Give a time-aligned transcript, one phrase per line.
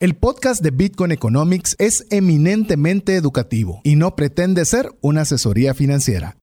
[0.00, 6.36] El podcast de Bitcoin Economics es eminentemente educativo y no pretende ser una asesoría financiera.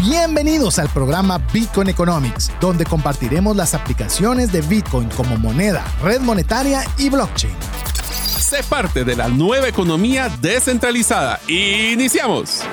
[0.00, 6.82] Bienvenidos al programa Bitcoin Economics, donde compartiremos las aplicaciones de Bitcoin como moneda, red monetaria
[6.98, 7.54] y blockchain.
[8.40, 11.38] Sé parte de la nueva economía descentralizada.
[11.46, 12.64] Iniciamos.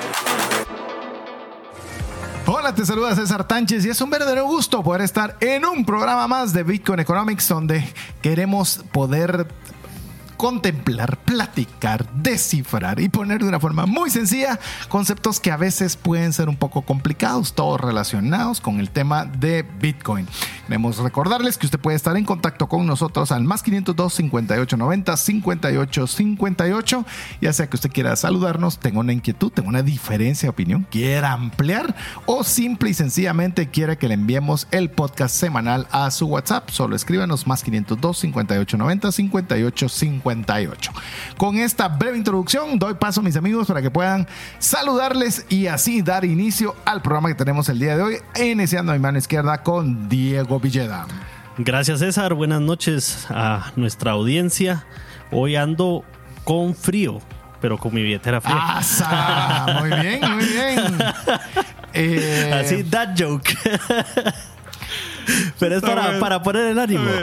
[2.74, 6.52] Te saluda César Tánchez y es un verdadero gusto poder estar en un programa más
[6.52, 7.82] de Bitcoin Economics donde
[8.20, 9.48] queremos poder
[10.38, 16.32] contemplar, platicar, descifrar y poner de una forma muy sencilla conceptos que a veces pueden
[16.32, 20.26] ser un poco complicados, todos relacionados con el tema de Bitcoin.
[20.66, 25.16] Queremos recordarles que usted puede estar en contacto con nosotros al más 502 58 90
[25.16, 27.06] 58 58,
[27.40, 31.32] ya sea que usted quiera saludarnos, tenga una inquietud, tenga una diferencia de opinión, quiera
[31.32, 36.70] ampliar o simple y sencillamente quiera que le enviemos el podcast semanal a su WhatsApp,
[36.70, 39.10] solo escríbanos más 502 58 90
[40.28, 40.92] 58 58.
[41.36, 44.26] Con esta breve introducción doy paso a mis amigos para que puedan
[44.58, 48.94] saludarles y así dar inicio al programa que tenemos el día de hoy, iniciando a
[48.94, 51.06] mi mano izquierda con Diego Villeda.
[51.58, 54.84] Gracias César, buenas noches a nuestra audiencia.
[55.30, 56.04] Hoy ando
[56.44, 57.20] con frío,
[57.60, 58.78] pero con mi billetera fría.
[58.78, 59.66] ¡Asa!
[59.80, 60.98] Muy bien, muy bien.
[61.94, 63.50] Eh, Así, that joke.
[65.58, 67.04] Pero es para, para, poner el ánimo.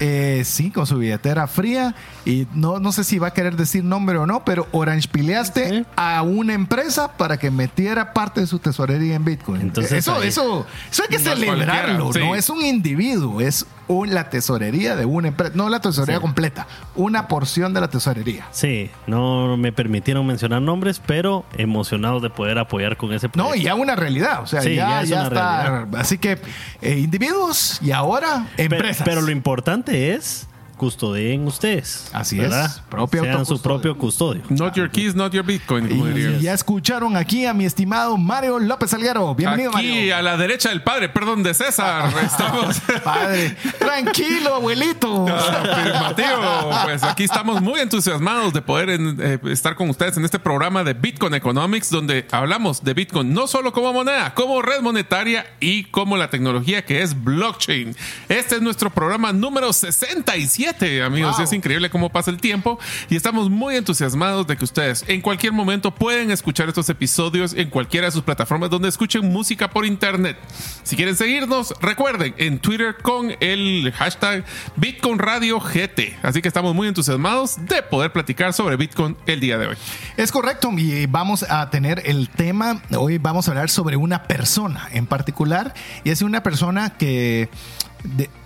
[0.00, 1.94] Eh, sí, con su billetera fría.
[2.24, 5.84] Y no, no sé si va a querer decir nombre o no, pero orange pileaste
[5.96, 9.60] a una empresa para que metiera parte de su tesorería en Bitcoin.
[9.60, 12.10] Entonces, eso, eso, eso hay que celebrarlo.
[12.12, 13.66] No es un individuo, es
[14.06, 15.52] la tesorería de una empresa.
[15.54, 18.46] No la tesorería completa, una porción de la tesorería.
[18.50, 23.54] Sí, no me permitieron mencionar nombres, pero emocionados de poder apoyar con ese proyecto.
[23.54, 24.42] No, y ya una realidad.
[24.42, 25.86] O sea, ya, ya, está.
[25.96, 26.38] Así que
[26.80, 29.04] eh, individuos y ahora empresas.
[29.04, 32.10] pero lo importante es custodien ustedes.
[32.12, 32.52] Así es.
[32.88, 34.42] Propio Sean su propio custodio.
[34.48, 35.88] Not your keys, not your Bitcoin.
[35.90, 39.34] y ya escucharon aquí a mi estimado Mario López Alguero.
[39.34, 39.94] Bienvenido, aquí, Mario.
[39.94, 42.12] Aquí a la derecha del padre, perdón, de César.
[42.24, 42.80] estamos.
[43.04, 45.26] padre, tranquilo, abuelito.
[45.28, 46.70] Afirmativo.
[46.84, 50.94] Pues aquí estamos muy entusiasmados de poder eh, estar con ustedes en este programa de
[50.94, 56.16] Bitcoin Economics, donde hablamos de Bitcoin no solo como moneda, como red monetaria y como
[56.16, 57.94] la tecnología que es blockchain.
[58.28, 60.73] Este es nuestro programa número 67
[61.04, 61.38] amigos.
[61.38, 65.52] Es increíble cómo pasa el tiempo y estamos muy entusiasmados de que ustedes en cualquier
[65.52, 70.36] momento pueden escuchar estos episodios en cualquiera de sus plataformas donde escuchen música por internet.
[70.82, 74.44] Si quieren seguirnos, recuerden en Twitter con el hashtag
[74.76, 76.18] Bitcoin Radio GT.
[76.22, 79.76] Así que estamos muy entusiasmados de poder platicar sobre Bitcoin el día de hoy.
[80.16, 84.88] Es correcto y vamos a tener el tema, hoy vamos a hablar sobre una persona
[84.92, 87.48] en particular y es una persona que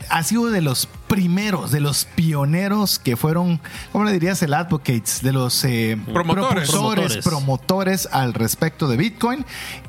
[0.08, 3.60] ha sido de los primeros, de los pioneros que fueron,
[3.92, 4.42] ¿cómo le dirías?
[4.42, 7.18] El advocates, de los eh, promotores.
[7.24, 9.44] promotores al respecto de Bitcoin.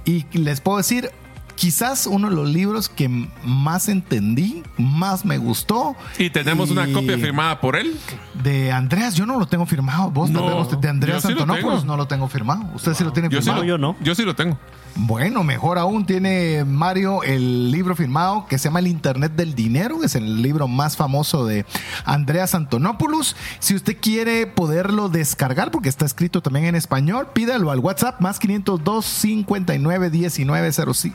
[0.06, 1.12] Y les puedo decir,
[1.60, 3.10] quizás uno de los libros que
[3.44, 5.96] más entendí, más me gustó.
[6.18, 7.98] ¿Y tenemos una copia firmada por él?
[8.42, 10.10] De Andreas, yo no lo tengo firmado.
[10.10, 12.64] Vos no, de Andreas Antonopoulos no lo tengo firmado.
[12.74, 13.64] ¿Usted sí lo tiene firmado?
[13.64, 13.96] yo no.
[14.02, 14.58] Yo sí lo tengo.
[14.96, 20.04] Bueno, mejor aún tiene Mario el libro firmado que se llama El Internet del Dinero,
[20.04, 21.66] es el libro más famoso de
[22.06, 23.36] Andreas Antonopoulos.
[23.60, 28.40] Si usted quiere poderlo descargar, porque está escrito también en español, pídalo al WhatsApp más
[28.40, 30.72] 502 59 19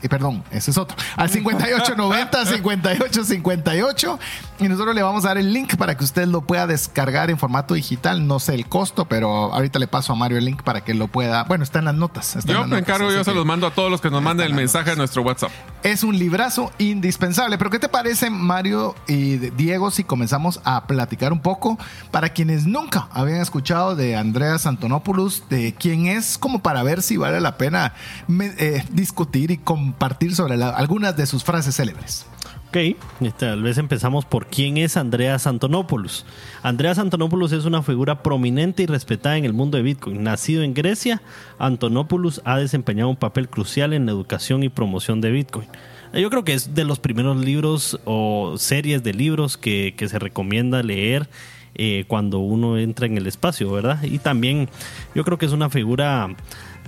[0.08, 4.18] perdón, ese es otro, al 58 90 58 58
[4.58, 7.38] y nosotros le vamos a dar el link para que usted lo pueda descargar en
[7.38, 8.26] formato digital.
[8.26, 11.08] No sé el costo, pero ahorita le paso a Mario el link para que lo
[11.08, 11.44] pueda.
[11.44, 12.38] Bueno, está en las notas.
[12.44, 14.92] yo me encargo, yo se los mando a todos los que nos manden el mensaje
[14.92, 15.50] a nuestro WhatsApp.
[15.82, 17.58] Es un librazo indispensable.
[17.58, 21.76] Pero ¿qué te parece, Mario y Diego, si comenzamos a platicar un poco
[22.10, 27.16] para quienes nunca habían escuchado de Andreas Antonopoulos, de quién es, como para ver si
[27.16, 27.94] vale la pena
[28.28, 32.26] eh, discutir y compartir sobre algunas de sus frases célebres?
[32.74, 32.96] Ok,
[33.38, 36.26] tal vez empezamos por quién es Andreas Antonopoulos.
[36.60, 40.24] Andreas Antonopoulos es una figura prominente y respetada en el mundo de Bitcoin.
[40.24, 41.22] Nacido en Grecia,
[41.60, 45.68] Antonopoulos ha desempeñado un papel crucial en la educación y promoción de Bitcoin.
[46.14, 50.82] Yo creo que es de los primeros libros o series de libros que, se recomienda
[50.82, 51.28] leer
[51.76, 54.02] eh, cuando uno entra en el espacio, ¿verdad?
[54.02, 54.68] Y también
[55.14, 56.34] yo creo que es una figura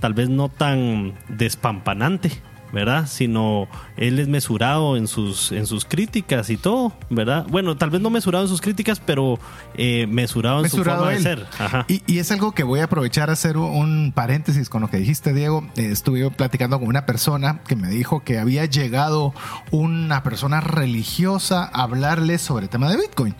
[0.01, 2.41] tal vez no tan despampanante
[2.71, 3.07] ¿verdad?
[3.07, 7.45] Sino él es mesurado en sus, en sus críticas y todo, ¿verdad?
[7.49, 9.39] Bueno, tal vez no mesurado en sus críticas, pero
[9.75, 11.17] eh, mesurado en su forma él.
[11.17, 11.47] de ser.
[11.59, 11.85] Ajá.
[11.87, 14.97] Y, y es algo que voy a aprovechar a hacer un paréntesis con lo que
[14.97, 15.65] dijiste, Diego.
[15.75, 19.33] Eh, estuve platicando con una persona que me dijo que había llegado
[19.71, 23.35] una persona religiosa a hablarle sobre el tema de Bitcoin.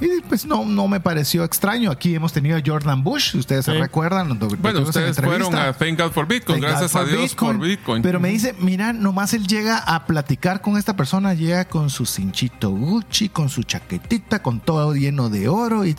[0.00, 1.90] Y pues no, no me pareció extraño.
[1.90, 4.38] Aquí hemos tenido a Jordan Bush, ustedes se recuerdan.
[4.58, 6.60] Bueno, ustedes fueron a Thank God for Bitcoin.
[6.60, 8.02] Thank Gracias a for Dios por Bitcoin.
[8.02, 12.04] Pero me dice, mira, nomás él llega a platicar con esta persona, llega con su
[12.04, 15.96] cinchito Gucci, con su chaquetita, con todo lleno de oro y,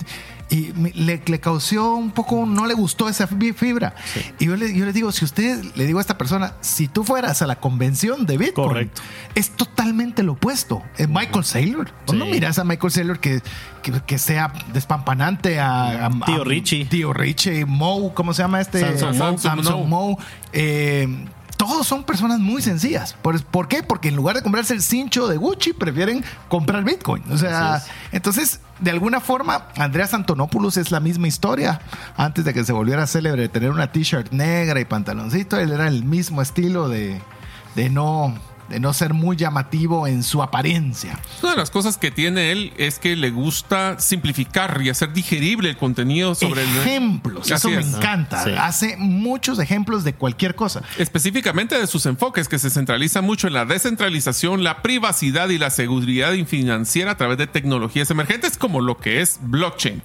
[0.50, 3.94] y le, le causó un poco, no le gustó esa fi- fibra.
[4.40, 7.04] Y yo le, yo le digo, si usted, le digo a esta persona, si tú
[7.04, 9.02] fueras a la convención de Bitcoin, Correcto.
[9.36, 10.82] es totalmente lo opuesto.
[10.98, 11.92] Es Michael Saylor.
[12.08, 12.18] ¿O Sí.
[12.18, 13.42] No miras a Michael Saylor que,
[13.84, 16.86] que, que sea despampanante a, a- Tío a- Richie.
[16.86, 18.80] Tío Richie, Moe, ¿cómo se llama este?
[18.80, 19.38] Samson Moe.
[19.38, 20.16] Samson Moe.
[20.54, 21.08] Eh,
[21.58, 23.14] todos son personas muy sencillas.
[23.22, 23.84] ¿Por, por qué?
[23.84, 27.24] Porque en lugar de comprarse el cincho de Gucci, prefieren comprar Bitcoin.
[27.32, 31.82] O sea, entonces, de alguna forma, Andreas Antonopoulos es la misma historia.
[32.16, 35.88] Antes de que se volviera célebre de tener una t-shirt negra y pantaloncito, él era
[35.88, 37.20] el mismo estilo de,
[37.76, 38.36] de no
[38.70, 41.20] de no ser muy llamativo en su apariencia.
[41.42, 45.70] Una de las cosas que tiene él es que le gusta simplificar y hacer digerible
[45.70, 48.44] el contenido sobre el ejemplos, eso me encanta.
[48.44, 48.52] Sí.
[48.58, 50.82] Hace muchos ejemplos de cualquier cosa.
[50.98, 55.70] Específicamente de sus enfoques, que se centraliza mucho en la descentralización, la privacidad y la
[55.70, 60.02] seguridad financiera a través de tecnologías emergentes como lo que es blockchain.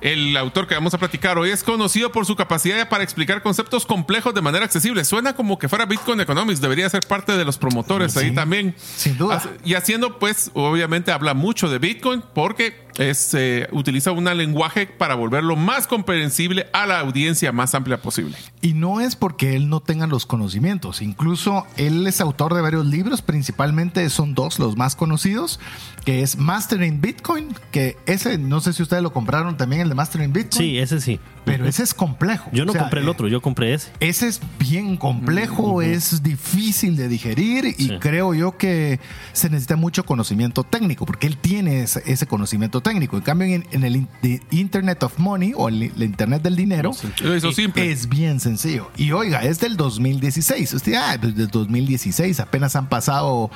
[0.00, 3.86] El autor que vamos a platicar hoy es conocido por su capacidad para explicar conceptos
[3.86, 5.04] complejos de manera accesible.
[5.04, 8.74] Suena como que fuera Bitcoin Economics, debería ser parte de los promotores ahí también.
[8.78, 9.42] sin duda.
[9.64, 15.14] Y haciendo, pues, obviamente habla mucho de Bitcoin porque es, eh, utiliza un lenguaje para
[15.14, 18.36] volverlo más comprensible a la audiencia más amplia posible.
[18.60, 21.00] Y no es porque él no tenga los conocimientos.
[21.02, 25.60] Incluso él es autor de varios libros, principalmente son dos los más conocidos,
[26.04, 29.94] que es Mastering Bitcoin, que ese, no sé si ustedes lo compraron también, el de
[29.94, 30.58] Mastering Bitcoin.
[30.58, 31.20] Sí, ese sí.
[31.44, 32.50] Pero ese es complejo.
[32.52, 33.92] Yo no O sea, compré el eh, otro, yo compré ese.
[34.00, 37.98] Ese es bien complejo, es difícil de digerir y Sí.
[38.00, 38.98] creo yo que
[39.32, 42.85] se necesita mucho conocimiento técnico, porque él tiene ese, ese conocimiento técnico.
[42.90, 44.08] En cambio, en, en el in-
[44.50, 46.92] Internet of Money o el, el Internet del dinero,
[47.22, 47.90] Lo hizo eh, simple.
[47.90, 48.90] es bien sencillo.
[48.96, 50.72] Y oiga, es del 2016.
[50.74, 53.50] Usted, ah, desde el 2016 apenas han pasado,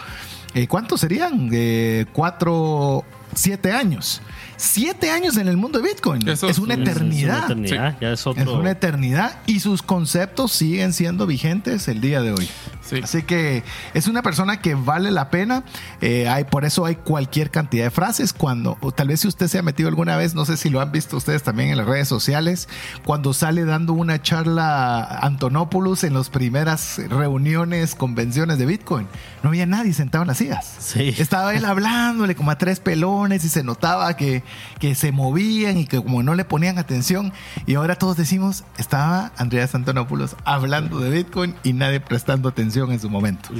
[0.54, 1.48] eh, ¿cuántos serían?
[1.52, 3.04] Eh, cuatro,
[3.34, 4.20] siete años.
[4.62, 6.28] Siete años en el mundo de Bitcoin.
[6.28, 7.44] Eso es una es- es una eternidad.
[7.44, 8.42] eternidad, ya es otro.
[8.42, 12.48] Es una eternidad y sus conceptos siguen siendo vigentes el día de hoy.
[12.82, 13.00] Sí.
[13.02, 13.62] Así que
[13.94, 15.64] es una persona que vale la pena.
[16.00, 18.32] Eh, hay, por eso hay cualquier cantidad de frases.
[18.32, 20.80] Cuando, o tal vez si usted se ha metido alguna vez, no sé si lo
[20.80, 22.68] han visto ustedes también en las redes sociales,
[23.04, 29.06] cuando sale dando una charla Antonopoulos en las primeras reuniones, convenciones de Bitcoin,
[29.42, 30.74] no había nadie sentado en las sillas.
[30.80, 31.14] Sí.
[31.16, 34.42] Estaba él hablándole como a tres pelones y se notaba que,
[34.78, 37.32] que se movían y que como no le ponían atención.
[37.66, 43.00] Y ahora todos decimos, estaba Andreas Antonopoulos hablando de Bitcoin y nadie prestando atención en
[43.00, 43.50] su momento.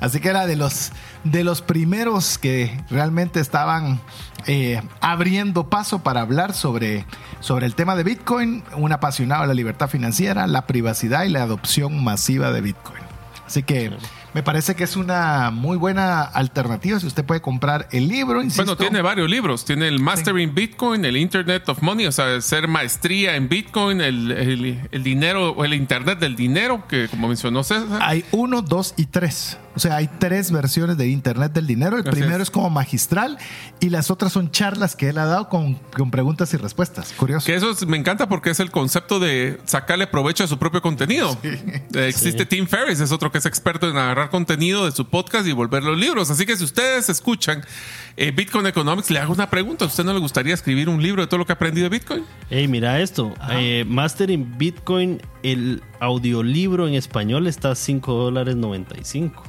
[0.00, 0.92] Así que era de los,
[1.24, 4.00] de los primeros que realmente estaban
[4.46, 7.06] eh, abriendo paso para hablar sobre,
[7.40, 11.42] sobre el tema de Bitcoin, un apasionado de la libertad financiera, la privacidad y la
[11.42, 13.02] adopción masiva de Bitcoin.
[13.46, 13.92] Así que
[14.34, 18.42] me parece que es una muy buena alternativa si usted puede comprar el libro.
[18.42, 19.64] Insisto, Bueno, tiene varios libros.
[19.64, 24.30] Tiene el Mastering Bitcoin, el Internet of Money, o sea, ser maestría en Bitcoin, el,
[24.32, 28.00] el- el dinero o el Internet del dinero, que como mencionó César.
[28.02, 29.56] Hay uno, dos y tres.
[29.76, 31.96] O sea, hay tres versiones de Internet del dinero.
[31.96, 32.42] El Así primero es.
[32.48, 32.50] es.
[32.50, 33.38] como magistral
[33.80, 37.12] y las otras son charlas que él ha dado con, con preguntas y respuestas.
[37.16, 37.44] Curioso.
[37.46, 40.80] Que eso es- me encanta porque es el concepto de sacarle provecho a su propio
[40.82, 41.36] contenido.
[41.42, 45.46] Eh, Existe Tim Ferriss, es otro que es experto en agarrar contenido de su podcast
[45.46, 46.30] y volverlo libros.
[46.30, 47.62] Así que si ustedes escuchan
[48.16, 49.84] eh, Bitcoin Economics, le hago una pregunta.
[49.84, 51.98] ¿A usted no le gustaría escribir un libro de todo lo que ha aprendido de
[51.98, 52.24] Bitcoin?
[52.48, 53.34] Hey, mira esto.
[53.50, 59.42] Eh, Mastering Bitcoin, el audiolibro en español está a 5 dólares 95.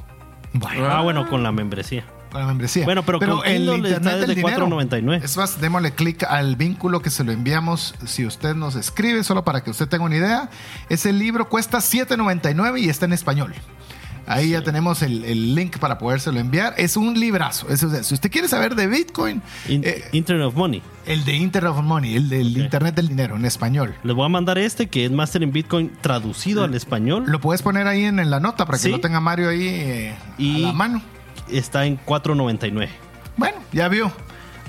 [0.58, 2.04] Bueno, Ah, bueno, con la membresía.
[2.30, 2.84] con la membresía.
[2.84, 4.66] Bueno, pero con Kindle está desde del dinero.
[4.66, 5.22] 4.99.
[5.24, 9.44] Es más, démosle clic al vínculo que se lo enviamos si usted nos escribe, solo
[9.44, 10.50] para que usted tenga una idea.
[10.88, 13.54] Ese libro cuesta 7.99 y está en español.
[14.26, 16.74] Ahí ya tenemos el, el link para podérselo enviar.
[16.76, 17.68] Es un librazo.
[17.68, 20.82] Es- si usted quiere saber de Bitcoin, In- eh, Internet of Money.
[21.06, 22.56] el de Internet of Money, el del.
[22.56, 23.94] Internet del dinero en español.
[24.02, 27.24] Les voy a mandar este que es Mastering Bitcoin traducido al español.
[27.28, 28.90] Lo puedes poner ahí en, en la nota para que Sí.
[28.90, 31.02] lo tenga Mario ahí eh, Y- a la mano.
[31.50, 32.88] Está en 4.99.
[33.36, 34.10] Bueno, ya vio.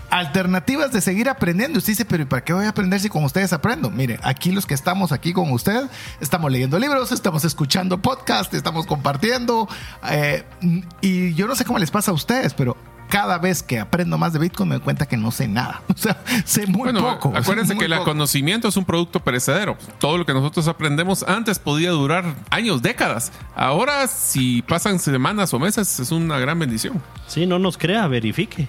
[0.10, 1.80] Alternativas de seguir aprendiendo.
[1.80, 3.90] Usted dice, pero ¿y para qué voy a aprender si con ustedes aprendo?
[3.90, 5.90] Mire, aquí los que estamos aquí con usted,
[6.22, 9.68] estamos leyendo libros, estamos escuchando podcasts, estamos compartiendo.
[10.10, 10.44] eh,
[11.02, 12.76] y yo no sé cómo les pasa a ustedes, pero
[13.10, 15.82] cada vez que aprendo más de Bitcoin me doy cuenta que no sé nada.
[15.98, 17.34] O sea, sé muy Bueno, poco.
[17.36, 19.78] acuérdense muy que el conocimiento es un producto perecedero.
[20.00, 23.32] Todo lo que nosotros aprendemos antes podía durar años, décadas.
[23.56, 27.02] Ahora, si pasan semanas o meses, es una gran bendición.
[27.28, 28.68] Sí, no nos crea, verifique.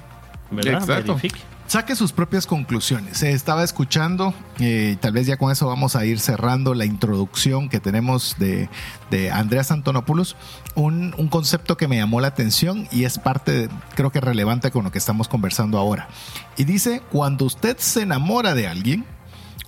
[0.51, 0.75] ¿Verdad?
[0.83, 1.15] Exacto.
[1.17, 1.41] Verifique.
[1.67, 3.19] Saque sus propias conclusiones.
[3.19, 7.69] Se estaba escuchando, eh, tal vez ya con eso vamos a ir cerrando la introducción
[7.69, 8.71] que tenemos de,
[9.11, 10.35] de Andreas Antonopoulos,
[10.75, 14.71] un, un concepto que me llamó la atención y es parte, de- creo que relevante
[14.71, 16.09] con lo que estamos conversando ahora.
[16.57, 19.05] Y dice, cuando usted se enamora de alguien,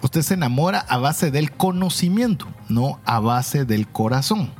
[0.00, 4.50] usted se enamora a base del conocimiento, no a base del corazón.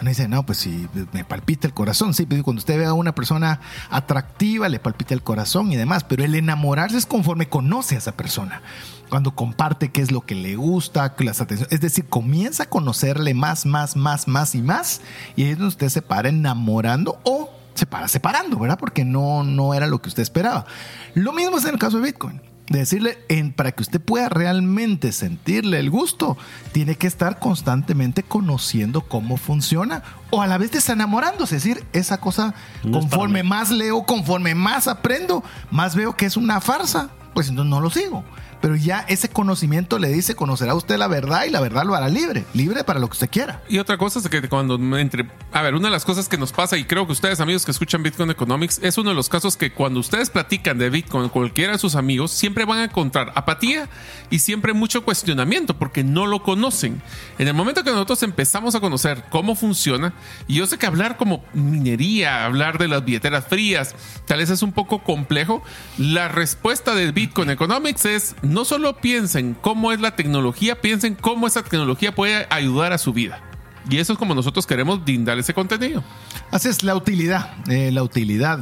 [0.00, 3.14] Uno dice, no, pues si me palpita el corazón, sí, cuando usted ve a una
[3.14, 7.98] persona atractiva, le palpita el corazón y demás, pero el enamorarse es conforme conoce a
[7.98, 8.62] esa persona,
[9.08, 13.34] cuando comparte qué es lo que le gusta, las atenciones, es decir, comienza a conocerle
[13.34, 15.00] más, más, más, más y más,
[15.34, 18.78] y ahí es donde usted se para enamorando o se para separando, ¿verdad?
[18.78, 20.66] Porque no, no era lo que usted esperaba.
[21.14, 24.28] Lo mismo es en el caso de Bitcoin de decirle, en, para que usted pueda
[24.28, 26.36] realmente sentirle el gusto,
[26.72, 31.56] tiene que estar constantemente conociendo cómo funciona o a la vez desenamorándose.
[31.56, 36.36] Es decir, esa cosa, No conforme más leo, conforme más aprendo, más veo que es
[36.36, 38.24] una farsa, pues entonces no lo sigo.
[38.60, 42.08] Pero ya ese conocimiento le dice, conocerá usted la verdad y la verdad lo hará
[42.08, 43.62] libre, libre para lo que usted quiera.
[43.68, 45.28] Y otra cosa es que cuando entre.
[45.52, 47.70] A ver, una de las cosas que nos pasa, y creo que ustedes, amigos que
[47.70, 51.28] escuchan Bitcoin Economics, es uno de los casos que cuando ustedes platican de Bitcoin con
[51.30, 53.88] cualquiera de sus amigos, siempre van a encontrar apatía
[54.30, 57.00] y siempre mucho cuestionamiento porque no lo conocen.
[57.38, 60.12] En el momento que nosotros empezamos a conocer cómo funciona,
[60.46, 63.94] y yo sé que hablar como minería, hablar de las billeteras frías,
[64.26, 65.62] tal vez es un poco complejo,
[65.96, 71.46] la respuesta de Bitcoin Economics es no solo piensen cómo es la tecnología, piensen cómo
[71.46, 73.42] esa tecnología puede ayudar a su vida.
[73.90, 76.02] Y eso es como nosotros queremos brindar ese contenido.
[76.50, 77.54] Así es, la utilidad.
[77.68, 78.60] eh, la utilidad.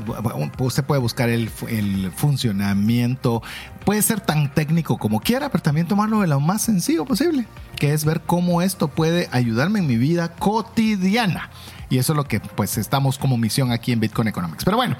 [0.58, 3.42] Usted puede buscar el, el funcionamiento.
[3.84, 7.92] Puede ser tan técnico como quiera, pero también tomarlo de lo más sencillo posible, que
[7.92, 11.50] es ver cómo esto puede ayudarme en mi vida cotidiana.
[11.88, 14.64] Y eso es lo que pues estamos como misión aquí en Bitcoin Economics.
[14.64, 14.96] Pero bueno,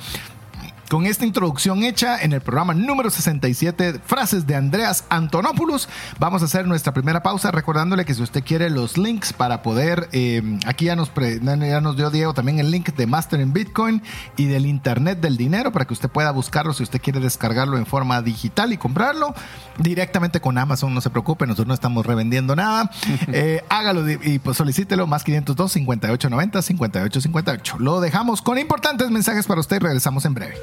[0.88, 5.88] con esta introducción hecha en el programa número 67, frases de Andreas Antonopoulos,
[6.21, 10.09] vamos a hacer nuestra primera pausa recordándole que si usted quiere los links para poder,
[10.12, 13.52] eh, aquí ya nos, pre- ya nos dio Diego también el link de Master en
[13.52, 14.00] Bitcoin
[14.37, 17.87] y del Internet del Dinero para que usted pueda buscarlo si usted quiere descargarlo en
[17.87, 19.35] forma digital y comprarlo
[19.78, 22.90] directamente con Amazon, no se preocupe, nosotros no estamos revendiendo nada.
[23.33, 27.76] Eh, hágalo y pues solicítelo más 502 5890 5858.
[27.81, 30.55] Lo dejamos con importantes mensajes para usted y regresamos en breve.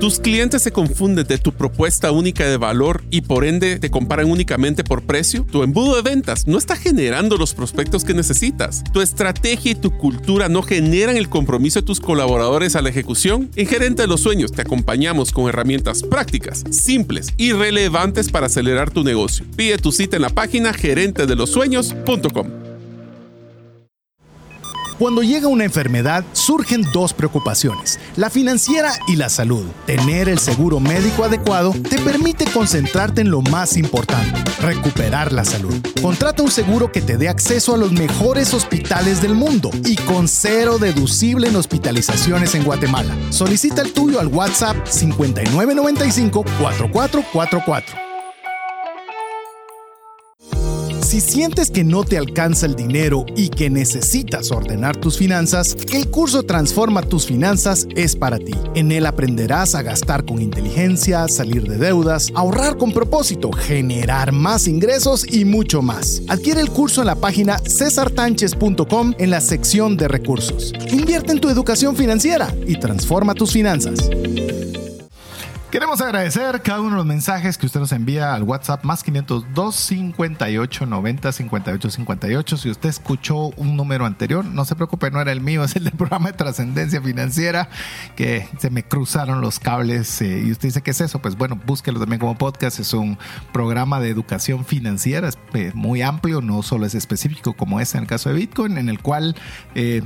[0.00, 4.30] Tus clientes se confunden de tu propuesta única de valor y por ende te comparan
[4.30, 5.44] únicamente por precio.
[5.50, 8.82] Tu embudo de ventas no está generando los prospectos que necesitas.
[8.92, 13.50] Tu estrategia y tu cultura no generan el compromiso de tus colaboradores a la ejecución.
[13.56, 18.90] En Gerente de los Sueños te acompañamos con herramientas prácticas, simples y relevantes para acelerar
[18.90, 19.44] tu negocio.
[19.54, 22.69] Pide tu cita en la página gerentedelosueños.com.
[25.00, 29.64] Cuando llega una enfermedad, surgen dos preocupaciones, la financiera y la salud.
[29.86, 35.74] Tener el seguro médico adecuado te permite concentrarte en lo más importante, recuperar la salud.
[36.02, 40.28] Contrata un seguro que te dé acceso a los mejores hospitales del mundo y con
[40.28, 43.16] cero deducible en hospitalizaciones en Guatemala.
[43.30, 48.09] Solicita el tuyo al WhatsApp 5995 4444.
[51.10, 56.08] Si sientes que no te alcanza el dinero y que necesitas ordenar tus finanzas, el
[56.08, 58.54] curso Transforma tus finanzas es para ti.
[58.76, 64.68] En él aprenderás a gastar con inteligencia, salir de deudas, ahorrar con propósito, generar más
[64.68, 66.22] ingresos y mucho más.
[66.28, 70.72] Adquiere el curso en la página cesartanches.com en la sección de recursos.
[70.92, 73.98] Invierte en tu educación financiera y transforma tus finanzas.
[75.70, 79.76] Queremos agradecer cada uno de los mensajes que usted nos envía al WhatsApp más 502
[79.76, 82.56] 58 90 58 58.
[82.56, 85.84] Si usted escuchó un número anterior, no se preocupe, no era el mío, es el
[85.84, 87.68] del programa de trascendencia financiera,
[88.16, 90.20] que se me cruzaron los cables.
[90.22, 91.22] eh, y usted dice, ¿qué es eso?
[91.22, 92.80] Pues bueno, búsquelo también como podcast.
[92.80, 93.16] Es un
[93.52, 98.02] programa de educación financiera es, eh, muy amplio, no solo es específico como es en
[98.02, 99.36] el caso de Bitcoin, en el cual.
[99.76, 100.02] eh,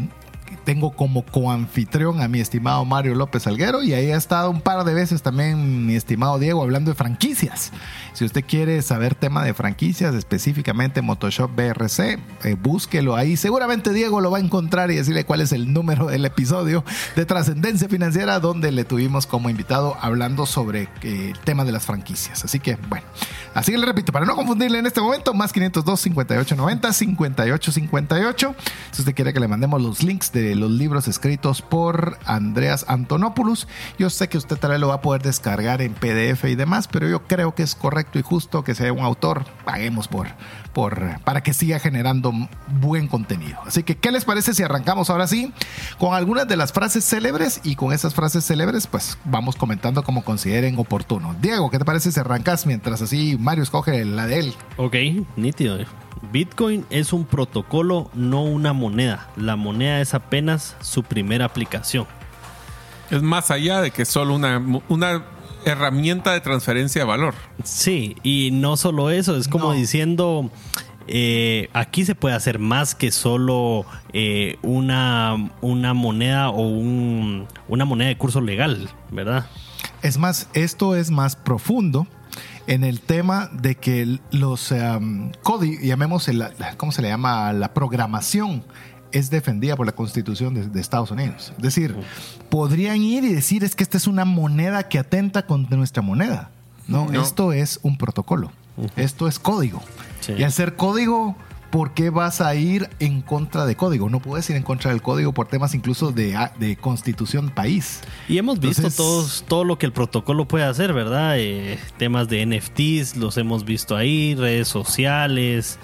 [0.64, 4.84] tengo como coanfitrión a mi estimado Mario López Alguero y ahí ha estado un par
[4.84, 7.72] de veces también mi estimado Diego hablando de franquicias.
[8.12, 13.36] Si usted quiere saber tema de franquicias, específicamente Motoshop BRC, eh, búsquelo ahí.
[13.36, 16.84] Seguramente Diego lo va a encontrar y decirle cuál es el número del episodio
[17.16, 21.84] de Trascendencia Financiera donde le tuvimos como invitado hablando sobre eh, el tema de las
[21.84, 22.44] franquicias.
[22.44, 23.06] Así que bueno,
[23.54, 28.54] así que le repito, para no confundirle en este momento, más 502 5890 5858.
[28.92, 33.68] Si usted quiere que le mandemos los links de los libros escritos por Andreas Antonopoulos,
[33.98, 36.88] yo sé que usted tal vez lo va a poder descargar en PDF y demás,
[36.88, 40.28] pero yo creo que es correcto y justo que sea un autor, paguemos por,
[40.74, 42.32] por, para que siga generando
[42.80, 43.58] buen contenido.
[43.66, 45.52] Así que, ¿qué les parece si arrancamos ahora sí
[45.98, 50.24] con algunas de las frases célebres y con esas frases célebres, pues vamos comentando como
[50.24, 51.34] consideren oportuno.
[51.40, 54.54] Diego, ¿qué te parece si arrancas mientras así Mario escoge la de él?
[54.76, 54.96] Ok,
[55.36, 55.78] nítido.
[56.32, 59.28] Bitcoin es un protocolo, no una moneda.
[59.36, 62.06] La moneda es apenas su primera aplicación.
[63.10, 65.22] Es más allá de que solo una, una
[65.64, 67.34] herramienta de transferencia de valor.
[67.64, 69.72] Sí, y no solo eso, es como No.
[69.72, 70.50] diciendo,
[71.06, 77.84] eh, aquí se puede hacer más que solo eh, una, una moneda o un- una
[77.84, 79.46] moneda de curso legal, ¿verdad?
[80.02, 82.06] Es más, esto es más profundo
[82.66, 84.72] en el tema de que los
[85.42, 86.44] códigos, llamemos, el-
[86.76, 87.52] ¿cómo se le llama?
[87.52, 88.64] La programación
[89.14, 91.52] es defendida por la Constitución de, de Estados Unidos.
[91.56, 91.96] Es decir,
[92.50, 96.50] podrían ir y decir es que esta es una moneda que atenta contra nuestra moneda.
[96.86, 97.22] No, No.
[97.22, 98.52] esto es un protocolo.
[98.96, 99.80] Esto es código.
[100.20, 100.32] Sí.
[100.36, 101.36] Y al ser código,
[101.74, 104.08] ¿por qué vas a ir en contra de código?
[104.08, 108.00] No puedes ir en contra del código por temas incluso de, de constitución país.
[108.28, 111.34] Y hemos visto Entonces- todos, todo lo que el protocolo puede hacer, ¿verdad?
[111.36, 115.80] Eh, temas de NFTs, los hemos visto ahí, redes sociales.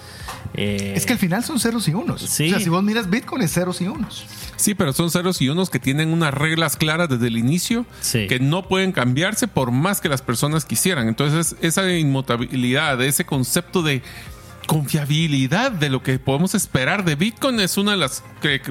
[0.55, 2.23] eh, Es que al final son ceros y unos.
[2.23, 2.47] Sí.
[2.47, 4.25] O sea, si vos miras Bitcoin es ceros y unos.
[4.55, 8.27] Sí, pero son ceros y unos que tienen unas reglas claras desde el inicio Sí.
[8.29, 11.09] que no pueden cambiarse por más que las personas quisieran.
[11.09, 14.03] Entonces, esa inmutabilidad, ese concepto de
[14.71, 18.63] confiabilidad de lo que podemos esperar de Bitcoin es una de las que,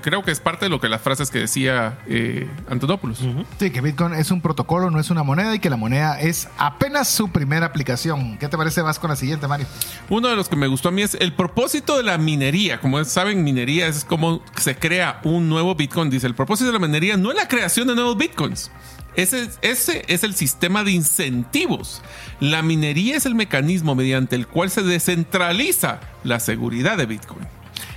[0.00, 3.18] creo que es parte de lo que las frases que decía eh, Antonopoulos.
[3.58, 6.48] Sí, que Bitcoin es un protocolo, no es una moneda y que la moneda es
[6.56, 8.38] apenas su primera aplicación.
[8.38, 8.80] ¿Qué te parece?
[8.80, 9.66] Vas con la siguiente, Mario.
[10.08, 12.80] Uno de los que me gustó a mí es el propósito de la minería.
[12.80, 16.08] Como saben, minería es como se crea un nuevo Bitcoin.
[16.08, 18.70] Dice, el propósito de la minería no es la creación de nuevos Bitcoins.
[19.14, 22.02] Ese, ese es el sistema de incentivos.
[22.40, 27.46] La minería es el mecanismo mediante el cual se descentraliza la seguridad de Bitcoin.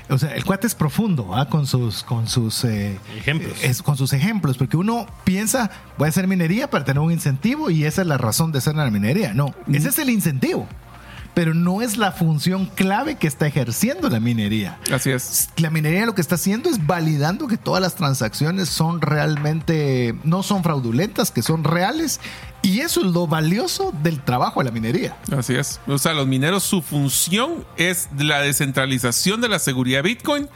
[0.07, 1.49] O sea, el cuate es profundo ¿ah?
[1.49, 3.53] con sus, con sus eh, Ejemplos.
[3.63, 7.71] es- con sus ejemplos, porque uno piensa, voy a hacer minería para tener un incentivo
[7.71, 9.33] y esa es la razón de hacer la minería.
[9.33, 10.67] No, ese es el incentivo,
[11.35, 14.79] pero no es la función clave que está ejerciendo la minería.
[14.91, 15.49] Así es.
[15.57, 20.41] La minería lo que está haciendo es validando que todas las transacciones son realmente, no
[20.43, 22.19] son fraudulentas, que son reales.
[22.61, 25.15] Y eso es lo valioso del trabajo de la minería.
[25.37, 25.79] Así es.
[25.85, 30.47] O sea, los mineros, su función es la descentralización de la seguridad de Bitcoin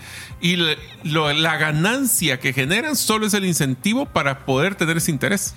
[0.41, 0.55] y
[1.03, 5.53] lo- la ganancia que generan solo es el incentivo para poder tener ese interés.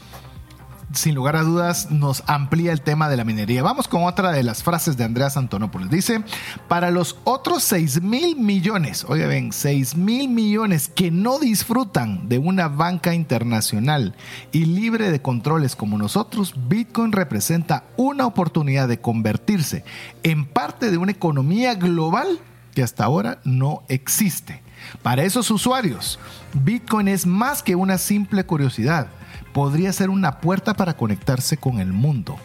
[0.94, 3.62] Sin lugar a dudas, nos amplía el tema de la minería.
[3.62, 5.88] Vamos con otra de las frases de Andreas Antonopoulos.
[5.90, 6.22] Dice,
[6.68, 12.38] para los otros 6 mil millones, oiga ven, 6 mil millones que no disfrutan de
[12.38, 14.14] una banca internacional
[14.52, 19.84] y libre de controles como nosotros, Bitcoin representa una oportunidad de convertirse
[20.22, 22.38] en parte de una economía global
[22.74, 24.62] que hasta ahora no existe.
[25.02, 26.18] Para esos usuarios,
[26.52, 29.08] Bitcoin es más que una simple curiosidad
[29.52, 32.36] podría ser una puerta para conectarse con el mundo.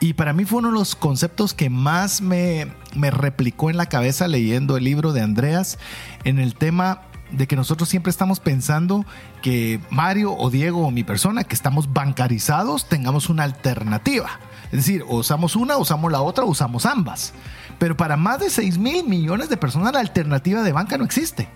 [0.00, 3.86] Y para mí fue uno de los conceptos que más me, me replicó en la
[3.86, 5.78] cabeza leyendo el libro de Andreas
[6.24, 9.04] en el tema de que nosotros siempre estamos pensando
[9.42, 14.38] que Mario o Diego o mi persona que estamos bancarizados tengamos una alternativa.
[14.66, 17.32] Es decir, usamos una, usamos la otra, usamos ambas.
[17.78, 21.48] Pero para más de 6 mil millones de personas la alternativa de banca no existe.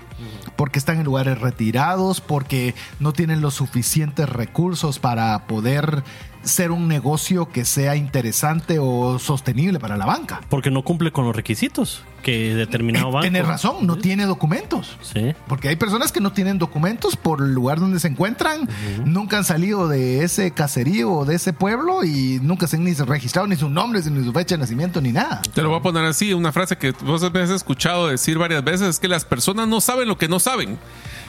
[0.56, 6.02] Porque están en lugares retirados, porque no tienen los suficientes recursos para poder
[6.42, 10.40] ser un negocio que sea interesante o sostenible para la banca.
[10.48, 13.22] Porque no cumple con los requisitos que determinado banco.
[13.22, 14.96] Tienes razón, no tiene documentos.
[15.02, 15.34] Sí.
[15.46, 18.68] Porque hay personas que no tienen documentos por el lugar donde se encuentran,
[19.04, 22.94] nunca han salido de ese caserío o de ese pueblo y nunca se han ni
[22.94, 25.40] registrado ni sus nombres, ni su fecha de nacimiento, ni nada.
[25.54, 28.88] Te lo voy a poner así, una frase que vos has escuchado decir varias veces,
[28.88, 30.78] es que las personas no saben lo que no saben.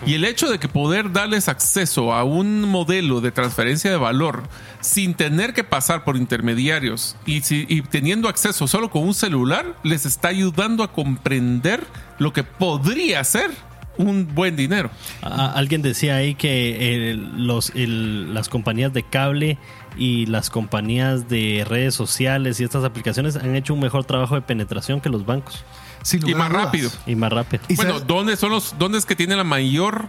[0.06, 4.44] Y el hecho de que poder darles acceso a un modelo de transferencia de valor
[4.80, 9.76] sin tener que pasar por intermediarios y, si- y teniendo acceso solo con un celular,
[9.84, 11.84] les está ayudando a comprender
[12.18, 13.52] lo que podría ser
[13.98, 14.90] un buen dinero.
[15.22, 19.58] Alguien decía ahí que eh, los, el- las compañías de cable
[19.98, 24.42] y las compañías de redes sociales y estas aplicaciones han hecho un mejor trabajo de
[24.42, 25.66] penetración que los bancos
[26.14, 26.64] Y más dudas.
[26.64, 26.90] rápido.
[27.06, 27.62] y más rápido.
[27.68, 30.08] Y bueno, ¿dónde son los, dónde es que tiene la mayor,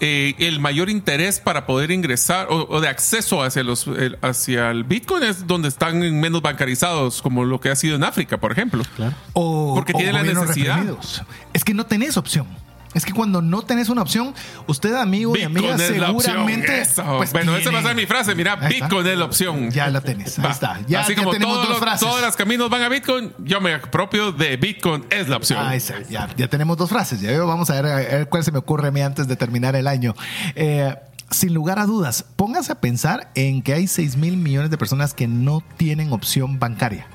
[0.00, 4.70] eh, el mayor interés para poder ingresar o, o de acceso hacia los, el- hacia
[4.70, 8.52] el Bitcoin es donde están menos bancarizados, como lo que ha sido en África, por
[8.52, 8.82] ejemplo.
[8.96, 9.14] Claro.
[9.34, 10.76] o, Porque o tiene la necesidad.
[10.76, 11.22] reprimidos.
[11.52, 12.46] Es que no tenés opción.
[12.92, 14.34] Es que cuando no tenés una opción,
[14.66, 16.80] usted, amigo y amiga, es seguramente.
[16.80, 17.04] Eso.
[17.18, 18.34] pues, bueno, esa va a ser mi frase.
[18.34, 18.86] Mira, Ahí está.
[18.86, 19.70] Bitcoin es la opción.
[19.70, 20.38] Ya la tenés.
[20.38, 20.50] Ahí Va.
[20.50, 20.80] está.
[20.88, 22.08] Ya, Así ya como tenemos todos dos los, frases.
[22.08, 25.64] todos los caminos van a Bitcoin, yo me apropio de Bitcoin es la opción.
[25.64, 27.20] Ahí está, ya, ya tenemos dos frases.
[27.20, 29.76] Ya vamos a ver, a ver cuál se me ocurre a mí antes de terminar
[29.76, 30.14] el año.
[30.56, 30.94] Eh,
[31.30, 35.14] sin lugar a dudas, póngase a pensar en que hay 6 mil millones de personas
[35.14, 37.06] que no tienen opción bancaria.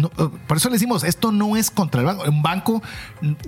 [0.00, 2.24] No, eh, por eso le decimos, esto no es contra el banco.
[2.28, 2.82] Un banco,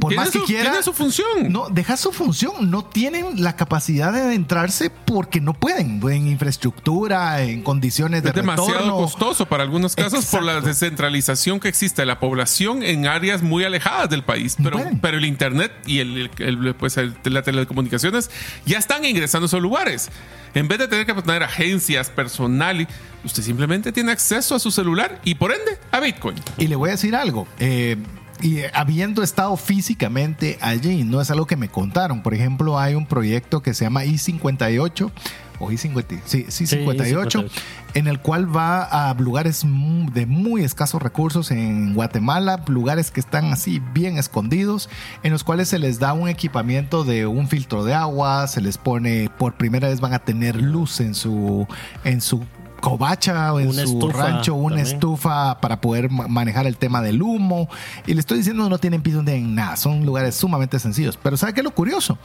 [0.00, 0.70] por más que su- quiera.
[0.70, 1.26] tiene su función.
[1.50, 2.70] No, deja su función.
[2.70, 6.00] No tienen la capacidad de adentrarse porque no pueden.
[6.08, 8.96] En infraestructura, en condiciones de Es demasiado retorno.
[8.96, 13.64] costoso para algunos casos por la descentralización que existe de la población en áreas muy
[13.64, 14.56] alejadas del país.
[14.62, 18.30] Pero, pero el internet y el, el- pues el- las telecomunicaciones
[18.66, 20.10] ya están ingresando a esos lugares.
[20.54, 22.86] En vez de tener que tener agencias, personal,
[23.24, 26.36] usted simplemente tiene acceso a su celular y por ende a Bitcoin.
[26.58, 27.46] Y le voy a decir algo.
[27.58, 27.96] eh,
[28.40, 32.22] y habiendo estado físicamente allí, no es algo que me contaron.
[32.24, 35.12] Por ejemplo, hay un proyecto que se llama I-58
[35.60, 37.50] o I-50, sí, sí, Sí, 58, I-58.
[37.94, 39.64] en el cual va a lugares
[40.12, 44.90] de muy escasos recursos en Guatemala, lugares que están así bien escondidos,
[45.22, 48.76] en los cuales se les da un equipamiento de un filtro de agua, se les
[48.76, 51.68] pone, por primera vez van a tener luz en su,
[52.02, 52.44] en su
[52.82, 54.94] covacha o en Una su estufa rancho, una también.
[54.94, 57.70] estufa para poder ma- manejar el tema del humo.
[58.06, 59.76] Y le estoy diciendo, no tienen piso, no tienen nada.
[59.76, 61.18] Son lugares sumamente sencillos.
[61.22, 62.18] Pero ¿sabe qué es lo curioso?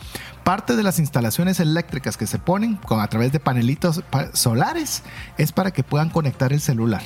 [0.44, 5.04] Parte de las instalaciones eléctricas que se ponen con, a través de panelitos pa- solares
[5.38, 7.04] es para que puedan conectar el celular.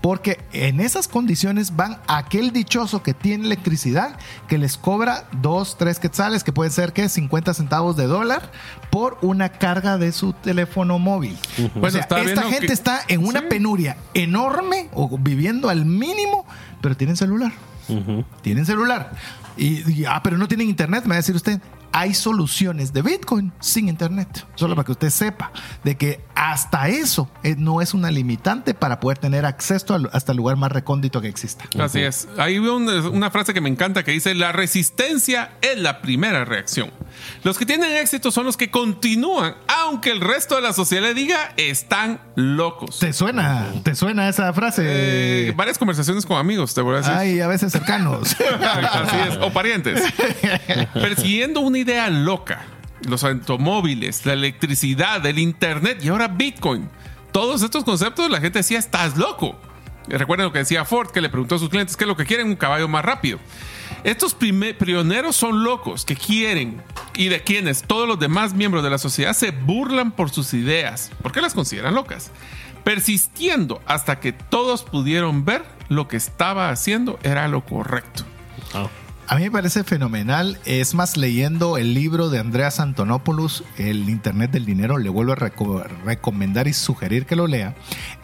[0.00, 5.98] Porque en esas condiciones van aquel dichoso que tiene electricidad que les cobra 2, 3
[5.98, 8.50] quetzales, que pueden ser que 50 centavos de dólar
[8.90, 11.36] por una carga de su teléfono móvil.
[11.74, 13.46] O Bueno, sea, está esta gente que- está en una Sí.
[13.50, 16.46] penuria enorme o viviendo al mínimo,
[16.80, 17.52] pero tienen celular.
[18.42, 19.12] Tienen celular.
[19.56, 21.60] Y, y, ah, pero no tienen internet, me va a decir usted.
[22.00, 24.46] Hay soluciones de Bitcoin sin internet.
[24.54, 25.50] Solo para que usted sepa
[25.82, 30.36] de que hasta eso eh, no es una limitante para poder tener acceso hasta el
[30.38, 31.64] lugar más recóndito que exista.
[31.80, 32.28] Así es.
[32.38, 36.92] Hay un- una frase que me encanta que dice, la resistencia es la primera reacción.
[37.42, 41.14] Los que tienen éxito son los que continúan, aunque el resto de la sociedad le
[41.14, 43.00] diga, están locos.
[43.00, 43.66] ¿Te suena?
[43.82, 44.82] ¿Te suena esa frase?
[44.86, 47.12] Eh, varias conversaciones con amigos, te voy a decir.
[47.12, 48.36] Ay, a veces cercanos.
[48.62, 50.00] Así es, o parientes.
[50.94, 52.66] Persiguiendo una idea loca.
[53.08, 56.88] Los automóviles, la electricidad, el internet y ahora Bitcoin.
[57.32, 59.58] Todos estos conceptos la gente decía, estás loco.
[60.08, 62.24] Recuerden lo que decía Ford, que le preguntó a sus clientes qué es lo que
[62.24, 63.38] quieren, un caballo más rápido.
[64.04, 66.82] Estos pioneros son locos que quieren
[67.14, 71.10] y de quienes todos los demás miembros de la sociedad se burlan por sus ideas.
[71.22, 72.30] ¿Por qué las consideran locas?
[72.84, 78.24] Persistiendo hasta que todos pudieron ver lo que estaba haciendo era lo correcto.
[78.72, 78.88] Ah.
[79.30, 80.58] A mí me parece fenomenal.
[80.64, 85.36] Es más, leyendo el libro de Andreas Antonopoulos, El Internet del Dinero, le vuelvo a
[85.36, 87.74] reco- recomendar y sugerir que lo lea.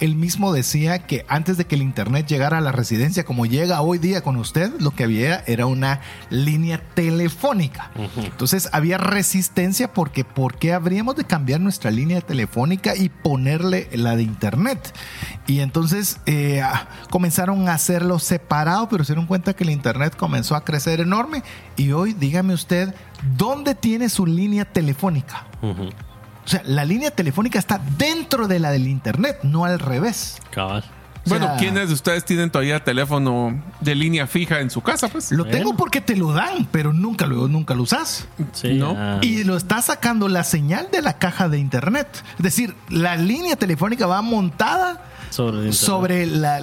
[0.00, 3.82] Él mismo decía que antes de que el Internet llegara a la residencia, como llega
[3.82, 7.90] hoy día con usted, lo que había era una línea telefónica.
[8.16, 14.16] Entonces había resistencia porque ¿por qué habríamos de cambiar nuestra línea telefónica y ponerle la
[14.16, 14.96] de Internet?
[15.46, 20.16] Y entonces eh, ah, comenzaron a hacerlo separado, pero se dieron cuenta que el Internet
[20.16, 21.42] comenzó a crecer enorme.
[21.76, 22.94] Y hoy, dígame usted,
[23.36, 25.46] ¿dónde tiene su línea telefónica?
[25.62, 30.38] O sea, la línea telefónica está dentro de la del Internet, no al revés.
[30.50, 30.84] Cabal.
[31.26, 35.08] O Bueno, sea, ¿quiénes de ustedes tienen todavía teléfono de línea fija en su casa?
[35.08, 35.56] Pues Lo Bueno.
[35.56, 38.28] tengo porque te lo dan, pero nunca lo, nunca lo usas.
[38.52, 38.94] Sí, ¿No?
[38.98, 42.08] ah, Y lo está sacando la señal de la caja de internet.
[42.36, 45.02] Es decir, la línea telefónica va montada
[45.34, 46.60] sobre, la...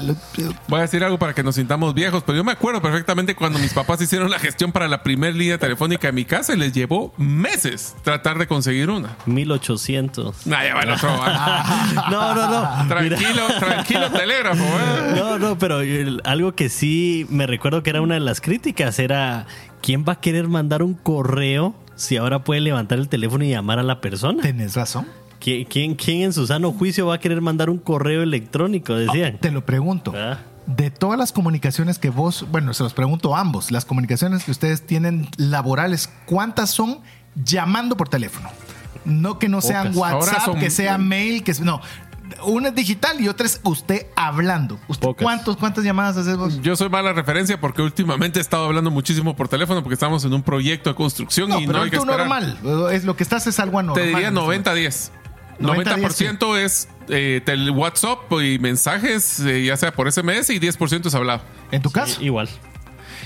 [0.68, 3.60] voy a decir algo para que nos sintamos viejos, pero yo me acuerdo perfectamente cuando
[3.60, 6.74] mis papás hicieron la gestión para la primera línea telefónica en mi casa y les
[6.74, 9.16] llevó meses tratar de conseguir una.
[9.26, 10.48] 1800.
[10.48, 11.10] Nah, ya va el otro.
[11.22, 12.08] ah.
[12.10, 13.02] No, no, no.
[13.02, 13.18] Mira.
[13.18, 14.64] Tranquilo, tranquilo, telégrafo.
[14.64, 15.14] ¿eh?
[15.22, 19.00] No, no, pero el- algo que sí me recuerdo que era una de las críticas
[19.00, 19.46] era
[19.82, 23.80] ¿quién va a querer mandar un correo si ahora puede levantar el teléfono y llamar
[23.80, 24.42] a la persona?
[24.42, 25.08] Tenés razón.
[25.42, 28.94] ¿Qui- ¿Quién, quién en su sano juicio va a querer mandar un correo electrónico?
[28.96, 29.38] Decían.
[29.40, 30.12] Te lo pregunto.
[30.12, 30.40] ¿Verdad?
[30.68, 34.52] de todas las comunicaciones que vos, bueno, se los pregunto a ambos, las comunicaciones que
[34.52, 37.00] ustedes tienen laborales, ¿cuántas son
[37.36, 38.48] llamando por teléfono?
[39.04, 40.14] No que no sean Pocas.
[40.14, 41.82] WhatsApp, son- que sea mail, que no.
[42.46, 44.80] Una es digital y otra es usted hablando.
[44.88, 46.62] ¿Usted cuántos, ¿Cuántas llamadas haces vos?
[46.62, 50.34] Yo soy mala referencia porque últimamente he estado hablando muchísimo por teléfono porque estamos en
[50.34, 52.58] un proyecto de construcción No, y pero no hay que normal.
[52.94, 54.02] Es lo que estás es algo anormal.
[54.02, 55.12] Te diría en este 90-10.
[55.60, 61.06] 90, 90% es eh, tel- WhatsApp y mensajes, eh, ya sea por SMS, y 10%
[61.08, 61.42] es hablado.
[61.72, 62.22] En tu caso.
[62.22, 62.50] Igual.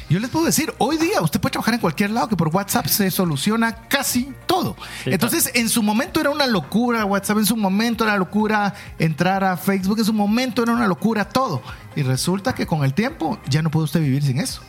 [0.07, 2.85] Yo les puedo decir, hoy día usted puede trabajar en cualquier lado que por WhatsApp
[2.85, 4.75] se soluciona casi todo.
[5.03, 9.43] Sí, Entonces, en su momento era una locura WhatsApp, en su momento era locura entrar
[9.43, 11.63] a Facebook, en su momento era una locura todo.
[11.95, 14.61] Y resulta que con el tiempo ya no puede usted vivir sin eso.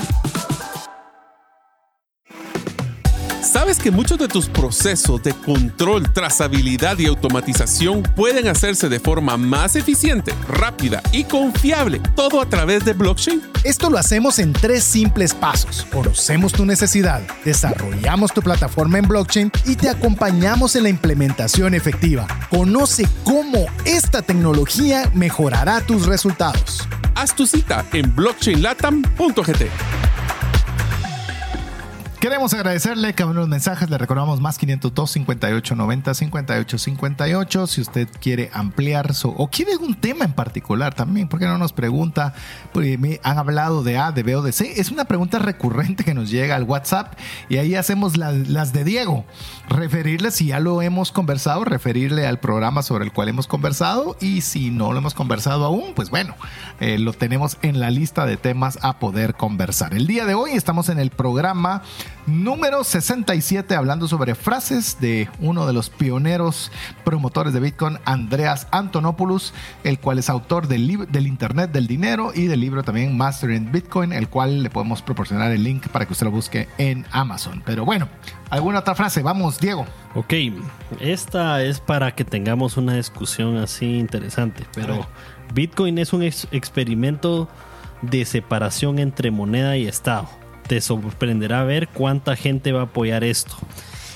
[3.57, 9.35] ¿Sabes que muchos de tus procesos de control, trazabilidad y automatización pueden hacerse de forma
[9.35, 13.41] más eficiente, rápida y confiable, todo a través de blockchain?
[13.63, 15.87] Esto lo hacemos en tres simples pasos.
[15.91, 22.27] Conocemos tu necesidad, desarrollamos tu plataforma en blockchain y te acompañamos en la implementación efectiva.
[22.51, 26.87] Conoce cómo esta tecnología mejorará tus resultados.
[27.15, 30.26] Haz tu cita en blockchainlatam.gt.
[32.27, 33.89] Queremos agradecerle que los mensajes.
[33.89, 39.71] Le recordamos más 502 58 90 58 58 si usted quiere ampliar su o quiere
[39.71, 42.33] algún tema en particular también porque no nos pregunta
[42.73, 44.73] porque me han hablado de A de B o de C.
[44.75, 47.13] Es una pregunta recurrente que nos llega al WhatsApp
[47.47, 49.23] y ahí hacemos la- las de Diego.
[49.69, 54.41] Referirle si ya lo hemos conversado referirle al programa sobre el cual hemos conversado y
[54.41, 56.35] si no lo hemos conversado aún pues bueno
[56.81, 59.93] eh, lo tenemos en la lista de temas a poder conversar.
[59.93, 61.83] El día de hoy estamos en el programa
[62.25, 66.71] número 67 hablando sobre frases de uno de los pioneros
[67.05, 69.53] promotores de Bitcoin, Andreas Antonopoulos,
[69.83, 74.11] el cual es autor del, del Internet del Dinero y del libro también Mastering Bitcoin,
[74.11, 77.63] el cual le podemos proporcionar el link para que usted lo busque en Amazon.
[77.65, 78.09] Pero bueno,
[78.49, 79.21] ¿alguna otra frase?
[79.23, 79.85] Vamos, Diego.
[80.15, 80.33] Ok,
[80.99, 85.07] esta es para que tengamos una discusión así interesante, pero
[85.53, 87.47] Bitcoin es un ex- experimento
[88.01, 90.27] de separación entre moneda y Estado.
[90.67, 93.55] Te sorprenderá ver cuánta gente va a apoyar esto.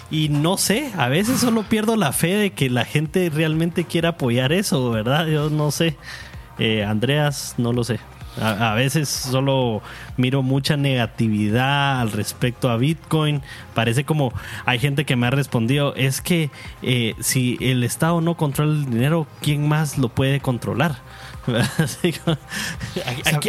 [0.10, 4.10] Y no sé, a veces solo pierdo la fe de que la gente realmente quiera
[4.10, 5.26] apoyar eso, ¿verdad?
[5.28, 5.96] Yo no sé.
[6.60, 8.00] Eh, Andreas, no lo sé.
[8.42, 9.82] A, a veces solo
[10.18, 13.42] miro mucha negatividad al respecto a Bitcoin.
[13.74, 14.34] Parece como
[14.66, 16.50] hay gente que me ha respondido, es que
[16.82, 20.96] eh, si el Estado no controla el dinero, ¿quién más lo puede controlar?
[21.48, 21.56] ¿A,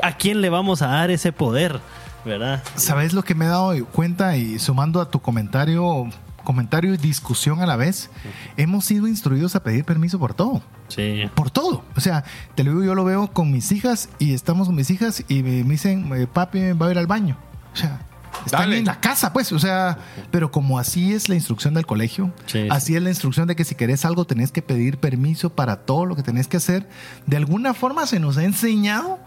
[0.04, 1.80] a- a quién le vamos a dar ese poder?
[2.24, 2.62] ¿Verdad?
[2.76, 6.08] ¿Sabes lo que me he dado cuenta y sumando a tu comentario,
[6.44, 8.10] comentario y discusión a la vez?
[8.56, 10.62] Hemos sido instruidos a pedir permiso por todo.
[10.88, 11.22] Sí.
[11.34, 11.84] por todo.
[11.96, 12.22] O sea,
[12.54, 15.42] te lo digo, yo lo veo con mis hijas y estamos con mis hijas y
[15.42, 17.38] me, me dicen, eh, papi, va a ir al baño.
[17.72, 18.00] O sea,
[18.44, 18.78] están Dale.
[18.78, 19.52] en la casa, pues.
[19.52, 19.96] O sea,
[20.30, 23.64] pero como así es la instrucción del colegio, Sí, así es la instrucción de que
[23.64, 26.86] si querés algo tenés que pedir permiso para todo lo que tenés que hacer,
[27.26, 29.18] de alguna forma se nos ha enseñado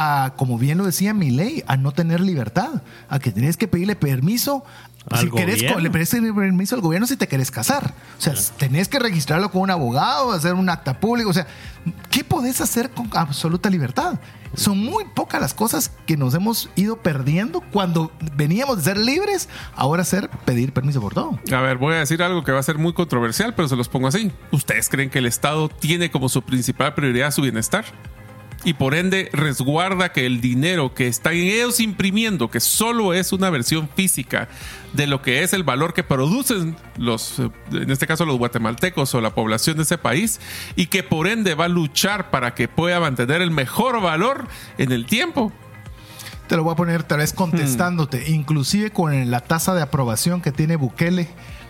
[0.00, 3.66] a, como bien lo decía mi ley, a no tener libertad, a que tenés que
[3.66, 4.64] pedirle permiso.
[5.10, 5.80] Al si querés, gobierno.
[5.80, 7.94] le pedís permiso al gobierno si te querés casar.
[8.16, 11.30] O sea, tenés que registrarlo con un abogado, hacer un acta público.
[11.30, 11.48] O sea,
[12.10, 14.20] ¿qué podés hacer con absoluta libertad?
[14.54, 19.48] Son muy pocas las cosas que nos hemos ido perdiendo cuando veníamos de ser libres,
[19.74, 21.40] ahora ser pedir permiso por todo.
[21.52, 23.88] A ver, voy a decir algo que va a ser muy controversial, pero se los
[23.88, 24.30] pongo así.
[24.52, 27.84] ¿Ustedes creen que el Estado tiene como su principal prioridad su bienestar?
[28.64, 33.50] Y por ende resguarda que el dinero que están ellos imprimiendo, que solo es una
[33.50, 34.48] versión física
[34.92, 39.14] de lo que es el valor que producen los, eh, en este caso los guatemaltecos
[39.14, 40.40] o la población de ese país,
[40.74, 44.90] y que por ende va a luchar para que pueda mantener el mejor valor en
[44.90, 45.52] el tiempo.
[46.48, 50.50] Te lo voy a poner tal vez contestándote, inclusive con la tasa de aprobación que
[50.50, 51.28] tiene Bukele,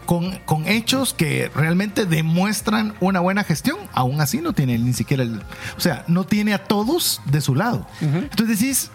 [0.08, 5.22] con, con hechos que realmente demuestran una buena gestión, aún así no tiene ni siquiera
[5.22, 5.42] el...
[5.76, 7.86] O sea, no tiene a todos de su lado.
[8.00, 8.90] Entonces decís,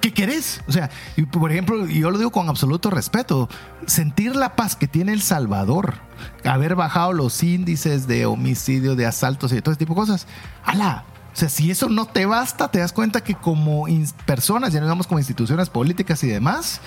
[0.00, 0.60] ¿qué querés?
[0.66, 3.48] O sea, y por ejemplo, yo lo digo con absoluto respeto,
[3.86, 5.94] sentir la paz que tiene El Salvador,
[6.42, 10.26] haber bajado los índices de homicidio, de asaltos y de todo ese tipo de cosas,
[10.64, 11.04] ¡ala!
[11.32, 13.86] O sea, si eso no te basta, te das cuenta que como
[14.26, 16.80] personas, ya no digamos como instituciones políticas y demás,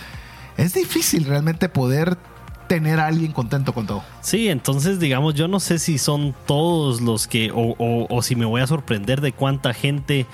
[0.57, 2.17] es difícil realmente poder
[2.71, 4.01] tener a alguien contento con todo.
[4.21, 8.37] Sí, entonces digamos, yo no sé si son todos los que, o, o- o si
[8.37, 10.25] me voy a sorprender de cuánta gente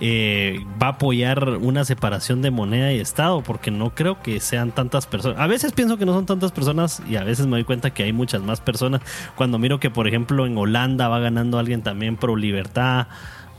[0.00, 4.70] eh, va a apoyar una separación de moneda y Estado, porque no creo que sean
[4.70, 5.40] tantas personas.
[5.40, 8.04] A veces pienso que no son tantas personas y a veces me doy cuenta que
[8.04, 9.00] hay muchas más personas.
[9.34, 13.08] Cuando miro que, por ejemplo, en Holanda va ganando alguien también pro libertad,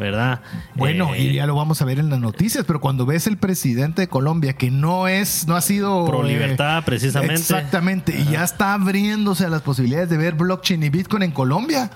[0.01, 0.41] ¿verdad?
[0.75, 3.37] Bueno, Eh, y ya lo vamos a ver en las noticias, pero cuando ves el
[3.37, 7.35] presidente de Colombia que no es, no ha sido Pro eh, libertad, precisamente.
[7.35, 11.89] Exactamente, y ya está abriéndose a las posibilidades de ver blockchain y Bitcoin en Colombia.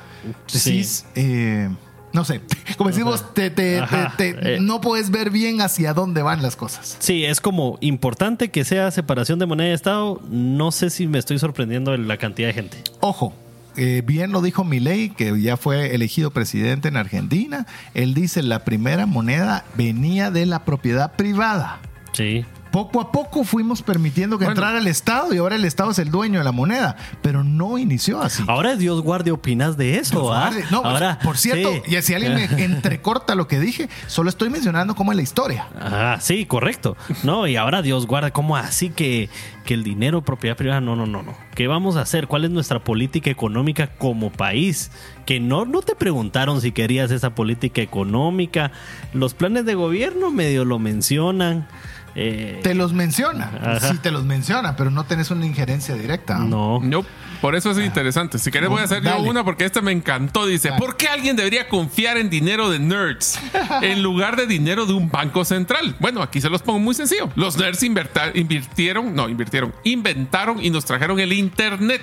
[0.48, 0.72] Sí.
[0.72, 1.70] Decís, eh,
[2.14, 2.42] no sé,
[2.78, 4.14] como decimos, te, te- Ajá.
[4.18, 4.60] te- te- Eh.
[4.62, 6.96] no puedes ver bien hacia dónde van las cosas.
[7.00, 10.22] Sí, es como importante que sea separación de moneda y Estado.
[10.30, 12.78] No sé si me estoy sorprendiendo la cantidad de gente.
[13.02, 13.34] Ojo,
[13.78, 17.66] eh, bien lo dijo Milei, que ya fue elegido presidente en Argentina.
[17.94, 21.80] Él dice la primera moneda venía de la propiedad privada.
[22.12, 22.46] Sí.
[22.76, 24.60] Poco a poco fuimos permitiendo que Bueno.
[24.60, 27.78] entrara el Estado y ahora el Estado es el dueño de la moneda, pero no
[27.78, 28.44] inició así.
[28.48, 30.52] Ahora Dios guarde opinas de eso, ¿ah?
[30.72, 31.96] No, Ahora, por cierto, sí.
[31.96, 35.70] y si alguien me entrecorta lo que dije, solo estoy mencionando cómo es la historia.
[35.80, 36.98] Ah, sí, correcto.
[37.24, 39.30] No, y ahora Dios guarda, ¿cómo así que,
[39.64, 40.82] que el dinero propiedad privada?
[40.82, 41.34] No, no, no, no.
[41.56, 42.28] ¿Qué vamos a hacer?
[42.28, 44.92] ¿Cuál es nuestra política económica como país?
[45.26, 48.74] Que no, no te preguntaron si querías esa política económica.
[49.14, 51.70] Los planes de gobierno medio lo mencionan.
[52.18, 53.92] Eh, Te los menciona, Ajá.
[53.92, 56.40] sí te los menciona, pero no tenés una injerencia directa.
[56.40, 56.80] no.
[56.82, 57.06] No,
[57.42, 58.40] por eso es interesante.
[58.40, 60.46] Si querés voy a hacer yo una porque esta me encantó.
[60.46, 60.80] Dice, Dale.
[60.80, 63.38] ¿por qué alguien debería confiar en dinero de nerds
[63.82, 65.96] en lugar de dinero de un banco central?
[66.00, 67.30] Bueno, aquí se los pongo muy sencillo.
[67.36, 72.02] Los nerds invirtieron, no, invirtieron, inventaron y nos trajeron el Internet.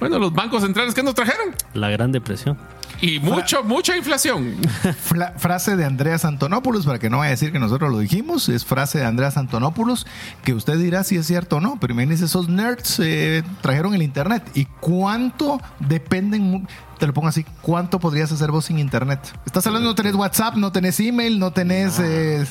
[0.00, 1.54] Bueno, los bancos centrales, ¿qué nos trajeron?
[1.72, 2.56] La Gran Depresión.
[3.00, 4.56] Y mucho, mucha inflación.
[5.08, 8.48] Fla- frase de Andreas Antonopoulos, para que no vaya a decir que nosotros lo dijimos,
[8.48, 10.06] es frase de Andreas Antonopoulos,
[10.44, 14.02] que usted dirá si es cierto o no, pero imagínense, esos nerds eh, trajeron el
[14.02, 14.42] Internet.
[14.54, 16.66] ¿Y cuánto dependen?
[16.98, 19.20] Te lo pongo así, ¿cuánto podrías hacer vos sin Internet?
[19.44, 21.98] Estás hablando, no tenés WhatsApp, no tenés email, no tenés...
[21.98, 22.46] eh,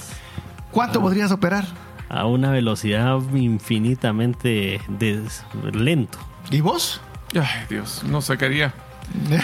[0.71, 1.65] ¿Cuánto podrías operar?
[2.09, 6.17] A una velocidad infinitamente des- lento.
[6.51, 7.01] ¿Y vos?
[7.35, 8.73] Ay, Dios, no sé, quería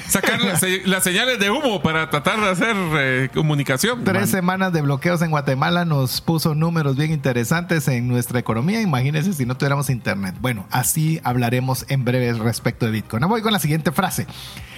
[0.08, 4.04] sacar las, se- las señales de humo para tratar de hacer eh, comunicación.
[4.04, 8.82] Tres semanas de bloqueos en Guatemala nos puso números bien interesantes en nuestra economía.
[8.82, 10.36] Imagínense si no tuviéramos internet.
[10.41, 13.28] Bueno, así hablaremos en breve respecto de Bitcoin.
[13.28, 14.28] Voy con la siguiente frase.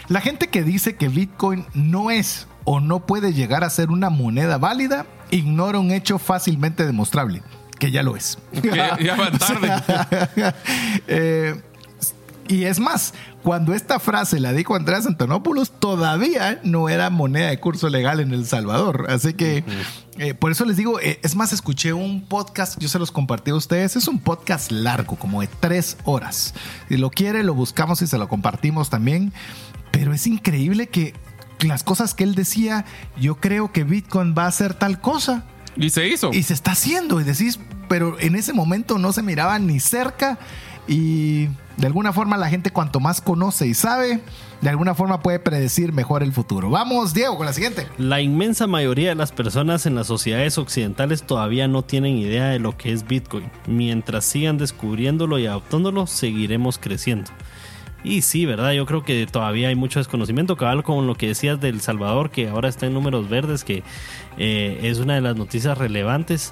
[0.08, 4.10] La gente que dice que Bitcoin no es o no puede llegar a ser una
[4.10, 7.42] moneda válida ignora un hecho fácilmente demostrable,
[7.80, 8.38] que ya lo es.
[8.62, 10.54] Ya va tarde.
[11.08, 11.56] Eh,
[12.48, 17.60] y es más, cuando esta frase la dijo Andrés Antonopoulos, todavía no era moneda de
[17.60, 19.08] curso legal en El Salvador.
[19.10, 19.64] Así que
[20.18, 23.52] eh, por eso les digo, eh, es más, escuché un podcast, yo se los compartí
[23.52, 26.54] a ustedes, es un podcast largo, como de tres horas.
[26.90, 29.34] Si lo quiere, lo buscamos y se lo compartimos también.
[29.92, 31.14] Pero es increíble que
[31.62, 32.86] las cosas que él decía,
[33.20, 35.46] yo creo que Bitcoin va a hacer tal cosa.
[35.76, 36.32] Y se hizo.
[36.34, 40.40] Y se está haciendo, y decís, pero en ese momento no se miraba ni cerca
[40.88, 44.20] y de alguna forma la gente cuanto más conoce y sabe,
[44.62, 46.70] de alguna forma puede predecir mejor el futuro.
[46.70, 47.88] Vamos, Diego, con la siguiente.
[47.98, 52.60] La inmensa mayoría de las personas en las sociedades occidentales todavía no tienen idea de
[52.60, 53.50] lo que es Bitcoin.
[53.68, 57.32] Mientras sigan descubriéndolo y adoptándolo, seguiremos creciendo.
[58.04, 58.72] Y sí, ¿verdad?
[58.72, 62.50] Yo creo que todavía hay mucho desconocimiento, cabal, con lo que decías del Salvador, que
[62.50, 63.84] ahora está en números verdes, que
[64.38, 66.52] eh, es una de las noticias relevantes.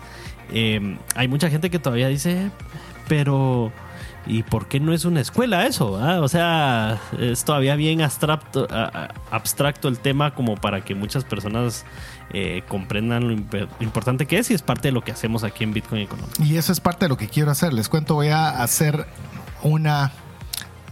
[0.52, 2.52] Eh, hay mucha gente que todavía dice,
[3.08, 3.72] pero
[4.30, 6.00] ¿y por qué no es una escuela eso?
[6.02, 6.20] ah?
[6.22, 8.68] O sea, es todavía bien abstracto,
[9.88, 11.86] el tema como para que muchas personas
[12.32, 15.64] eh, comprendan lo imp- importante que es y es parte de lo que hacemos aquí
[15.64, 16.40] en Bitcoin Economics.
[16.40, 17.74] Y eso es parte de lo que quiero hacer.
[17.74, 19.06] Les cuento, voy a hacer
[19.64, 20.12] una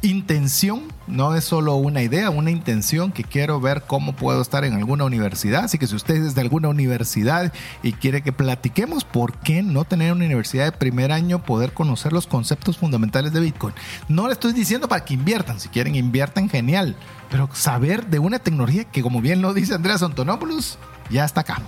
[0.02, 4.74] intención, no es solo una idea, una intención que quiero ver cómo puedo estar en
[4.74, 5.66] alguna universidad.
[5.66, 9.86] Así que si usted es de alguna universidad y quiere que platiquemos, ¿por qué no
[9.86, 13.74] tener una universidad de primer año, poder conocer los conceptos fundamentales de Bitcoin?
[14.08, 16.96] No le estoy diciendo para que inviertan, si quieren inviertan, genial,
[17.30, 20.78] pero saber de una tecnología que, como bien lo dice Andreas Antonopoulos,
[21.10, 21.62] ya está acá.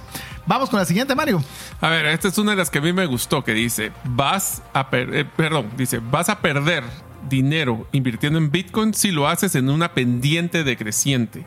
[0.45, 1.43] Vamos con la siguiente, Mario.
[1.80, 4.61] A ver, esta es una de las que a mí me gustó, que dice, vas
[4.73, 6.84] a perder, perdón, dice, vas a perder
[7.30, 11.45] dinero invirtiendo en Bitcoin si lo haces en una pendiente decreciente.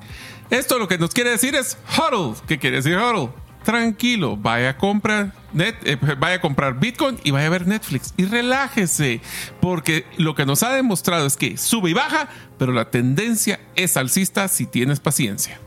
[0.51, 2.37] Esto lo que nos quiere decir es HODL.
[2.47, 3.31] ¿Qué quiere decir HODL?
[3.65, 8.13] Tranquilo, vaya a comprar net, eh, vaya a comprar Bitcoin y vaya a ver Netflix
[8.17, 9.21] y relájese,
[9.61, 12.29] porque lo que nos ha demostrado es que sube y baja,
[12.59, 15.61] pero la tendencia es alcista si tienes paciencia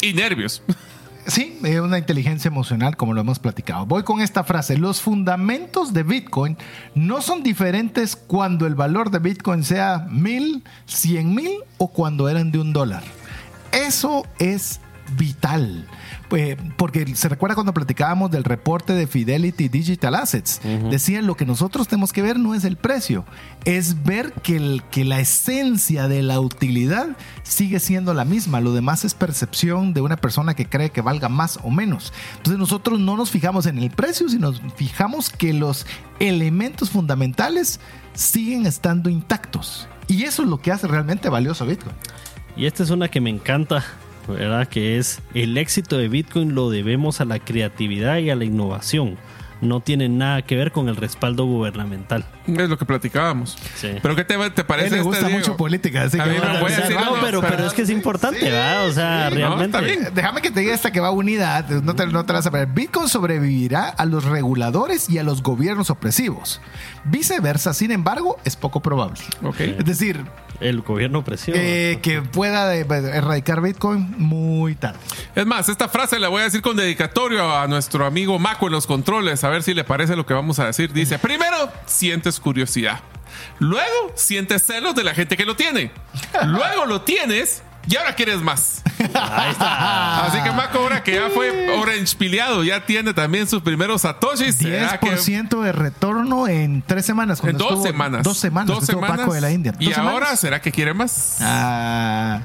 [0.00, 0.62] y nervios.
[1.26, 3.84] Sí, es una inteligencia emocional, como lo hemos platicado.
[3.84, 4.78] Voy con esta frase.
[4.78, 6.56] Los fundamentos de Bitcoin
[6.94, 12.52] no son diferentes cuando el valor de Bitcoin sea mil, cien mil o cuando eran
[12.52, 13.02] de un dólar.
[13.72, 14.80] Eso es
[15.18, 15.86] vital.
[16.28, 20.60] Pues, porque se recuerda cuando platicábamos del reporte de Fidelity Digital Assets.
[20.90, 23.24] Decían lo que nosotros tenemos que ver no es el precio,
[23.64, 28.60] es ver que, el- que la esencia de la utilidad sigue siendo la misma.
[28.60, 32.12] Lo demás es percepción de una persona que cree que valga más o menos.
[32.38, 35.86] Entonces nosotros no nos fijamos en el precio, sino nos fijamos que los
[36.18, 37.78] elementos fundamentales
[38.14, 39.86] siguen estando intactos.
[40.08, 41.94] Y eso es lo que hace realmente valioso Bitcoin.
[42.56, 43.84] Y esta es una que me encanta,
[44.28, 44.68] ¿verdad?
[44.68, 49.16] Que es el éxito de Bitcoin lo debemos a la creatividad y a la innovación.
[49.62, 52.26] No tiene nada que ver con el respaldo gubernamental.
[52.46, 53.56] Es lo que platicábamos.
[53.74, 53.88] Sí.
[54.02, 55.38] Pero ¿qué te, te A parece este, gusta Diego?
[55.38, 57.88] mucho política, así que no voy a decir no, algo, pero, pero es que es
[57.88, 58.86] importante, Sí, ¿verdad?
[58.86, 59.92] O sea, sí, no, realmente.
[59.92, 60.10] está.
[60.10, 62.50] Déjame que te diga esta que va unida, no te, no te la vas a
[62.50, 62.68] perder.
[62.74, 66.60] Bitcoin sobrevivirá a los reguladores y a los gobiernos opresivos.
[67.04, 69.20] Viceversa, sin embargo, es poco probable.
[69.42, 69.60] Ok.
[69.60, 70.22] Es decir,
[70.60, 71.60] El gobierno presiona.
[71.62, 74.98] eh, que pueda erradicar Bitcoin muy tarde.
[75.34, 78.72] Es más, esta frase la voy a decir con dedicatorio a nuestro amigo Maco en
[78.72, 80.92] los controles, a ver si le parece lo que vamos a decir.
[80.92, 83.00] Dice, primero, sientes curiosidad.
[83.58, 85.90] Luego, sientes celos de la gente que lo tiene.
[86.46, 88.82] Luego lo tienes y ahora quieres más.
[89.14, 90.24] Ahí está.
[90.26, 94.56] Así que Maco, ahora que ya fue orange pileado, ya tiene también sus primeros satoshis.
[94.56, 97.40] ¿será que- 10% de retorno en tres semanas.
[97.44, 98.22] En dos estuvo- semanas.
[98.22, 98.66] Dos semanas.
[98.68, 99.18] Dos que semanas.
[99.18, 99.74] Paco de la India.
[99.78, 100.36] Y ¿Dos ahora?
[100.36, 101.36] ¿será que quiere más?
[101.40, 102.40] Ah,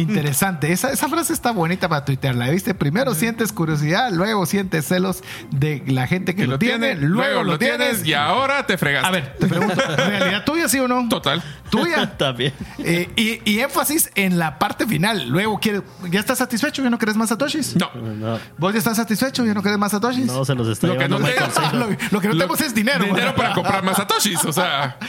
[0.00, 0.72] interesante.
[0.72, 2.50] Esa, esa frase está bonita para tuitearla.
[2.50, 2.74] ¿Viste?
[2.74, 7.58] Primero sientes curiosidad, luego sientes celos de la gente que, Que lo tiene, luego lo
[7.58, 8.04] tienes.
[8.06, 9.08] y ahora te fregaste.
[9.08, 11.08] A ver, te pregunto, ¿realidad tuya sí o no?
[11.08, 11.42] Total.
[11.70, 12.16] Tuya.
[12.18, 12.52] También.
[12.78, 15.28] Eh, y, y énfasis en la parte final.
[15.28, 16.82] Luego, quiere, ¿ya estás satisfecho?
[16.82, 17.76] ¿Ya no querés más satoshis?
[17.76, 17.90] No.
[17.94, 19.44] No, ¿Vos ya estás satisfecho?
[19.44, 20.26] ¿Ya no querés más satoshis?
[20.26, 23.04] no se los está Lo que no lo, lo que no Lo- tenemos es dinero.
[23.04, 24.44] Dinero para comprar más satoshis.
[24.44, 24.96] O sea,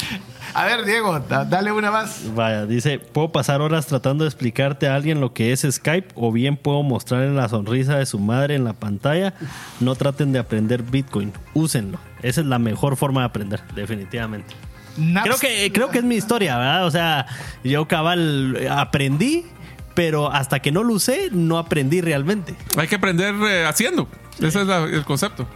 [0.54, 2.22] A ver, Diego, da- dale una más.
[2.36, 6.32] Vaya, dice, puedo pasar horas tratando de explicarte a alguien lo que es Skype o
[6.32, 9.34] bien puedo mostrarle la sonrisa de su madre en la pantalla.
[9.80, 12.00] No traten de aprender Bitcoin, úsenlo.
[12.24, 14.54] Esa es la mejor forma de aprender, definitivamente.
[14.98, 16.86] Naps- Creo que, creo que es mi historia, ¿verdad?
[16.88, 17.28] O sea,
[17.64, 19.46] yo cabal aprendí,
[19.94, 22.56] pero hasta que no lo usé, no aprendí realmente.
[22.76, 24.08] hay que aprender eh, haciendo.
[24.40, 25.48] Ese es la- el concepto.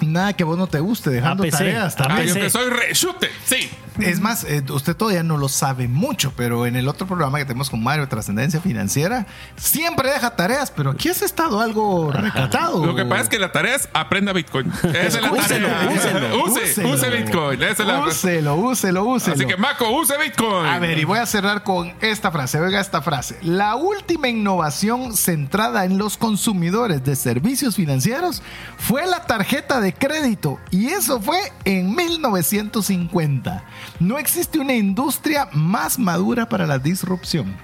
[0.00, 1.50] Nada que vos no te guste, dejando APC.
[1.58, 2.26] tareas Ah, también.
[2.28, 2.40] yo sí.
[2.40, 3.28] que soy rechute.
[3.44, 3.68] Sí.
[3.98, 7.44] Es más, eh, usted todavía no lo sabe mucho, pero en el otro programa que
[7.44, 9.26] tenemos con Mario, Trascendencia Financiera,
[9.56, 12.84] siempre deja tareas, pero aquí has estado algo recatado.
[12.84, 14.70] Lo que pasa es que la tarea es aprenda Bitcoin.
[14.82, 15.90] Esa es la Úselo, tarea.
[15.96, 16.88] úselo, use, úselo.
[16.90, 17.62] use Bitcoin.
[17.62, 19.34] Esa es la Úselo, úselo, úselo.
[19.36, 20.66] Así que Maco, use Bitcoin.
[20.66, 22.60] A ver, y voy a cerrar con esta frase.
[22.60, 23.38] Oiga esta frase.
[23.42, 28.42] La última innovación centrada en los consumidores de servicios financieros
[28.78, 30.58] fue la tarjeta de crédito.
[30.70, 33.64] Y eso fue en 1950.
[34.00, 37.56] No existe una industria más madura para la disrupción.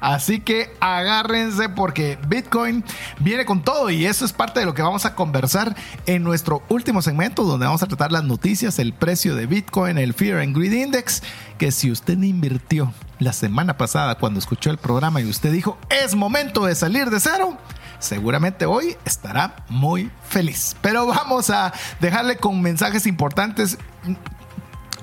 [0.00, 2.84] Así que agárrense porque Bitcoin
[3.18, 5.74] viene con todo y eso es parte de lo que vamos a conversar
[6.06, 10.14] en nuestro último segmento donde vamos a tratar las noticias, el precio de Bitcoin, el
[10.14, 11.22] Fear and Greed Index,
[11.58, 16.14] que si usted invirtió la semana pasada cuando escuchó el programa y usted dijo es
[16.14, 17.56] momento de salir de cero,
[17.98, 20.76] seguramente hoy estará muy feliz.
[20.82, 23.78] Pero vamos a dejarle con mensajes importantes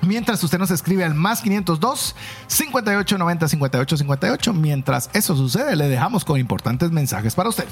[0.02, 2.16] Mientras usted nos escribe al más 502
[2.48, 4.54] 58 90 58 58.
[4.54, 7.66] Mientras eso sucede, le dejamos con importantes mensajes para usted.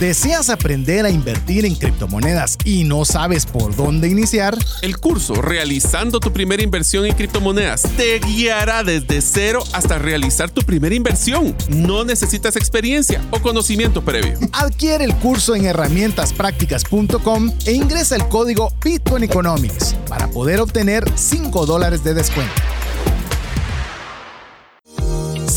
[0.00, 4.56] ¿Deseas aprender a invertir en criptomonedas y no sabes por dónde iniciar?
[4.80, 10.62] El curso Realizando tu primera inversión en criptomonedas te guiará desde cero hasta realizar tu
[10.62, 11.54] primera inversión.
[11.68, 14.38] No necesitas experiencia o conocimiento previo.
[14.52, 21.66] Adquiere el curso en herramientasprácticas.com e ingresa el código Bitcoin Economics para poder obtener 5
[21.66, 22.54] dólares de descuento.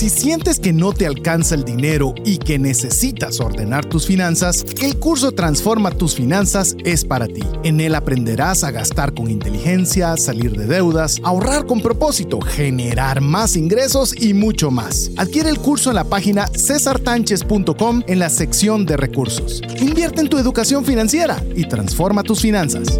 [0.04, 5.00] Si sientes que no te alcanza el dinero y que necesitas ordenar tus finanzas, el
[5.00, 7.42] curso Transforma tus finanzas es para ti.
[7.64, 13.56] En él aprenderás a gastar con inteligencia, salir de deudas, ahorrar con propósito, generar más
[13.56, 15.10] ingresos y mucho más.
[15.16, 19.62] Adquiere el curso en la página cesartanches.com en la sección de recursos.
[19.80, 23.00] Invierte en tu educación financiera y transforma tus finanzas.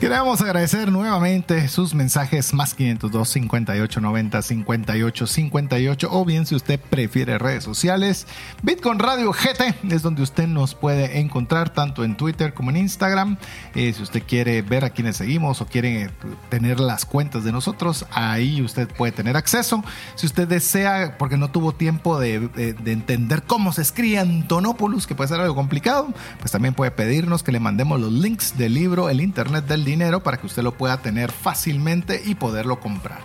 [0.00, 6.80] Queremos agradecer nuevamente sus mensajes más 502 58 90 58 58 o bien si usted
[6.80, 8.26] prefiere redes sociales,
[8.62, 13.36] Bitcoin Radio GT es donde usted nos puede encontrar tanto en Twitter como en Instagram.
[13.74, 16.08] Eh, si usted quiere ver a quienes seguimos o quiere
[16.48, 19.84] tener las cuentas de nosotros, ahí usted puede tener acceso.
[20.14, 25.06] Si usted desea, porque no tuvo tiempo de, de- de entender cómo se escribe Antonopoulos,
[25.06, 28.72] que puede ser algo complicado, pues también puede pedirnos que le mandemos los links del
[28.72, 33.20] libro El Internet del Dinero para que usted lo pueda tener fácilmente y poderlo comprar.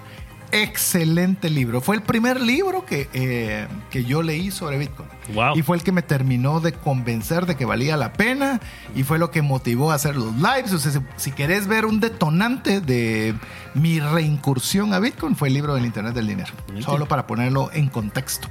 [0.51, 1.81] Excelente libro.
[1.81, 5.09] Fue el primer libro que, eh, que yo leí sobre Bitcoin.
[5.33, 5.57] Wow.
[5.57, 8.59] Y fue el que me terminó de convencer de que valía la pena
[8.95, 10.73] y fue lo que motivó a hacer los lives.
[10.73, 13.35] O sea, si, si querés ver un detonante de
[13.73, 16.53] mi reincursión a Bitcoin, fue el libro del Internet del Dinero.
[16.81, 18.47] Solo para ponerlo en contexto.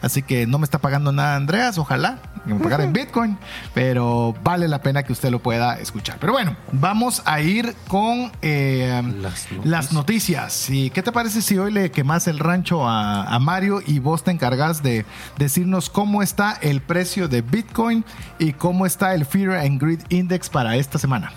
[0.00, 3.38] Así que no me está pagando nada Andreas, ojalá que me pagara en Bitcoin,
[3.72, 6.18] pero vale la pena que usted lo pueda escuchar.
[6.18, 9.92] Pero bueno, vamos a ir con eh, Las las, noticias.
[9.92, 10.70] noticias.
[10.70, 14.24] ¿Y qué te parece si hoy le quemas el rancho a, a Mario y vos
[14.24, 15.04] te encargas de
[15.38, 18.04] decirnos cómo está el precio de Bitcoin
[18.40, 21.30] y cómo está el Fear and Greed Index para esta semana?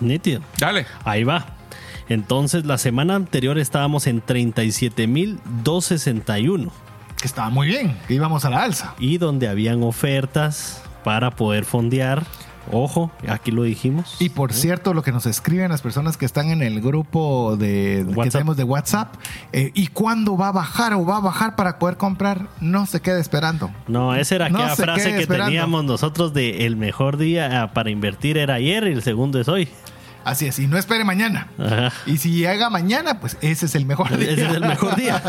[0.00, 0.40] Nítido.
[0.58, 0.86] Dale.
[1.04, 1.44] Ahí va.
[2.08, 6.70] Entonces, la semana anterior estábamos en 37.261
[7.20, 8.94] Que estaba muy bien, que íbamos a la alza.
[8.98, 12.24] y donde habían ofertas para poder fondear.
[12.72, 14.16] Ojo, aquí lo dijimos.
[14.18, 18.06] Y por cierto, lo que nos escriben las personas que están en el grupo de,
[18.22, 19.14] que tenemos de WhatsApp,
[19.52, 22.48] eh, ¿y cuándo va a bajar o va a bajar para poder comprar?
[22.60, 23.70] No se quede esperando.
[23.86, 25.46] No, esa era No aquella se frase que esperando.
[25.46, 29.48] teníamos nosotros de el mejor día ah, para invertir era ayer y el segundo es
[29.48, 29.68] hoy.
[30.26, 31.46] Así es, y no espere mañana.
[31.56, 31.92] Ajá.
[32.04, 34.32] Y si llega mañana, pues ese es el mejor día.
[34.32, 35.22] Ese es el mejor día.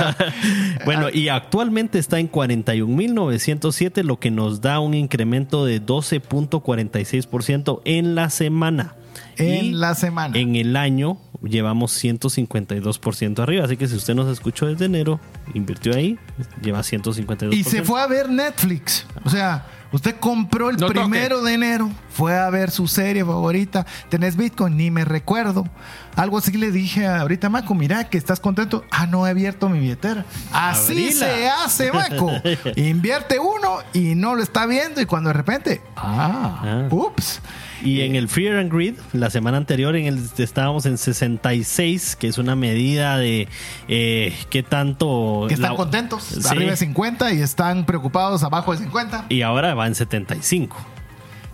[0.86, 8.16] bueno, y actualmente está en 41.907, lo que nos da un incremento de 12.46% en
[8.16, 8.95] la semana.
[9.38, 10.36] En Y la semana.
[10.36, 15.20] En el año llevamos 152% arriba, así que si usted nos escuchó desde enero,
[15.54, 16.18] invirtió ahí,
[16.60, 17.54] lleva 152%.
[17.54, 19.06] Y se fue a ver Netflix.
[19.24, 21.00] O sea, usted compró el No toque.
[21.00, 23.86] primero de enero, fue a ver su serie favorita.
[24.10, 25.68] Tenés Bitcoin, ni me recuerdo.
[26.16, 28.84] Algo así le dije ahorita, Maco, mira que estás contento.
[28.92, 30.26] Ah, no he abierto mi billetera.
[30.52, 31.26] Así Abrila.
[31.26, 32.32] se hace, Maco.
[32.76, 36.88] Invierte uno y no lo está viendo y cuando de repente, ah, Ah.
[36.90, 37.40] ups.
[37.84, 42.28] Y en el Fear and Greed, la semana anterior en el, estábamos en 66, que
[42.28, 43.47] es una medida de
[43.88, 45.45] eh, qué tanto...
[45.47, 46.47] Que están la- contentos, Sí.
[46.47, 49.25] arriba de 50 y están preocupados abajo de 50.
[49.30, 50.75] Y ahora va en 75.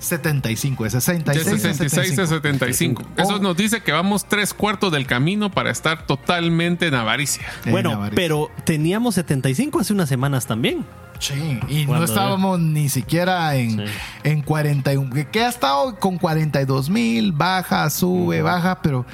[0.04, 3.04] 75, de De 66 a 66 a 75.
[3.18, 7.44] Eso nos dice que vamos tres cuartos del camino para estar totalmente en avaricia.
[7.66, 8.16] En Bueno, avaricia.
[8.16, 10.86] pero teníamos 75 hace unas semanas también.
[11.20, 13.94] Sí, y Cuando no estábamos ni siquiera en, Sí.
[14.24, 19.06] en 41, que- que ha estado con 42 mil, baja, sube, baja, pero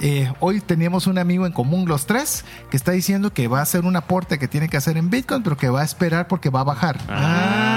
[0.00, 3.62] eh, hoy teníamos un amigo en común, los tres, que está diciendo que va a
[3.62, 6.50] hacer un aporte que tiene que hacer en Bitcoin, pero que va a esperar porque
[6.50, 6.98] va a bajar.
[7.08, 7.73] Ah.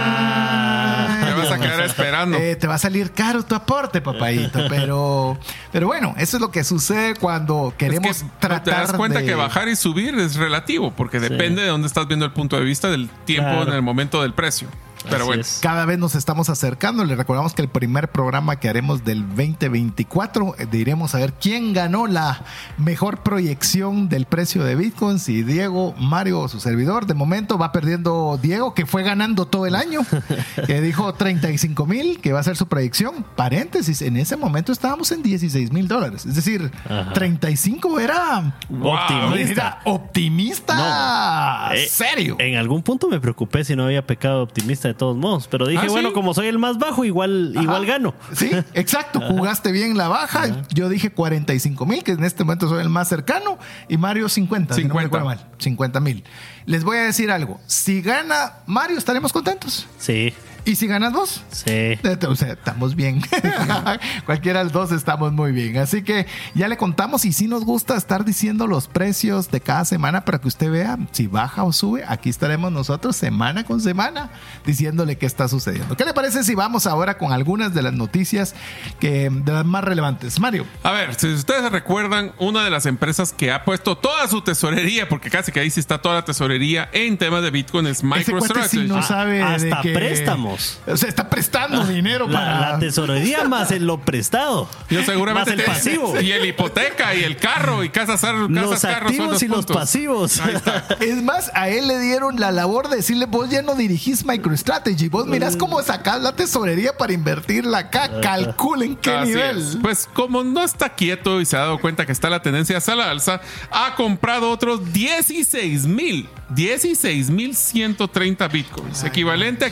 [1.57, 2.37] A quedar esperando.
[2.37, 5.37] Eh, te va a salir caro tu aporte, papadito, pero,
[5.71, 9.19] pero bueno, eso es lo que sucede cuando Es queremos que tratar te das cuenta
[9.19, 12.57] de- que bajar y subir es relativo, porque depende de dónde estás viendo el punto
[12.57, 13.69] de vista del tiempo Claro.
[13.71, 14.67] en el momento del precio.
[15.09, 15.41] Pero Así bueno.
[15.41, 15.59] es.
[15.61, 17.03] Cada vez nos estamos acercando.
[17.05, 21.73] Le recordamos que el primer programa que haremos del 2024 eh, diremos a ver quién
[21.73, 22.43] ganó la
[22.77, 25.19] mejor proyección del precio de Bitcoin.
[25.19, 27.05] Si Diego, Mario o su servidor.
[27.05, 30.01] De momento va perdiendo Diego, que fue ganando todo el año,
[30.67, 33.25] que dijo 35 mil, que va a ser su proyección.
[33.35, 36.25] Paréntesis, en ese momento estábamos en 16 mil dólares.
[36.25, 37.13] Es decir, Ajá.
[37.13, 39.51] 35 era, Optimista.
[39.61, 41.67] era optimista.
[41.69, 41.75] No.
[41.75, 42.35] Eh, serio.
[42.39, 45.81] En algún punto me preocupé si no había pecado optimista de todos modos, pero dije,
[45.83, 45.91] ¿Ah, sí?
[45.91, 47.63] bueno, como soy el más bajo, igual, Ajá.
[47.63, 48.13] igual gano.
[48.33, 49.19] Sí, exacto.
[49.21, 50.63] Jugaste bien la baja.
[50.73, 53.57] Yo dije 45 mil, que en este momento soy el más cercano.
[53.87, 54.73] Y Mario 50.
[54.75, 55.03] si no me 50.
[55.03, 55.47] recuerdo mal.
[55.59, 56.23] 50 mil.
[56.65, 57.59] Les voy a decir algo.
[57.67, 59.87] Si gana Mario, estaremos contentos.
[59.97, 60.33] Sí,
[60.67, 61.41] ¿Y si ganas vos?
[61.51, 61.63] sí.
[61.67, 63.21] Eh, O sea, estamos bien.
[64.25, 65.77] Cualquiera de los dos estamos muy bien.
[65.77, 69.85] Así que ya le contamos y si nos gusta estar diciendo los precios de cada
[69.85, 72.03] semana para que usted vea si baja o sube.
[72.07, 74.29] Aquí estaremos nosotros semana con semana
[74.65, 75.95] diciéndole qué está sucediendo.
[75.95, 78.53] ¿Qué le parece si vamos ahora con algunas de las noticias
[78.99, 80.39] que de las más relevantes?
[80.39, 80.65] Mario.
[80.83, 85.07] A ver, si ustedes recuerdan, una de las empresas que ha puesto toda su tesorería,
[85.07, 88.67] porque casi que ahí sí está toda la tesorería en temas de Bitcoin es MicroStrategy.
[88.83, 90.56] sí no Ah, sabe de hasta que- préstamos.
[90.87, 94.69] O sea, está prestando dinero La, para la tesorería más en lo prestado.
[94.89, 96.19] Yo seguramente Más el pasivo.
[96.21, 99.65] Y el hipoteca y el carro y casas, casas Los carros, activos sueldos, y los
[99.65, 100.41] pasivos.
[100.99, 105.09] Es más, a él le dieron la labor de decirle, vos ya no dirigís MicroStrategy,
[105.09, 105.59] vos mirás Mm.
[105.59, 109.57] cómo sacás la tesorería para invertirla acá, calculen qué Así nivel.
[109.59, 109.77] es.
[109.81, 112.95] Pues como no está quieto y se ha dado cuenta que está la tendencia hacia
[112.95, 113.39] la alza,
[113.71, 119.69] ha comprado otros 16 mil, 16 mil 130 bitcoins, equivalente a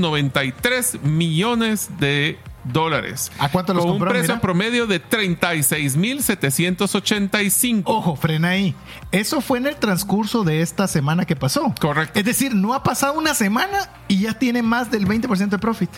[0.00, 3.32] 593 millones de dólares.
[3.38, 4.10] ¿A cuánto los Con compró?
[4.10, 4.40] un precio Mira.
[4.42, 7.90] promedio de 36 mil 785.
[7.90, 8.74] Ojo, frena ahí.
[9.12, 11.74] Eso fue en el transcurso de esta semana que pasó.
[11.80, 12.18] Correcto.
[12.18, 15.90] Es decir, no ha pasado una semana y ya tiene más del 20% de profit.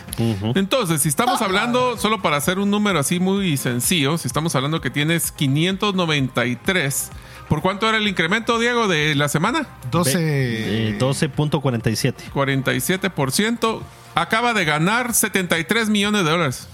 [0.55, 4.79] Entonces, si estamos hablando, solo para hacer un número así muy sencillo, si estamos hablando
[4.79, 7.09] que tienes 593,
[7.47, 9.67] ¿por cuánto era el incremento, Diego, de la semana?
[9.91, 10.13] 12.
[10.19, 12.13] Eh, 12.47.
[12.33, 13.81] 47%.
[14.15, 16.67] Acaba de ganar 73 millones de dólares.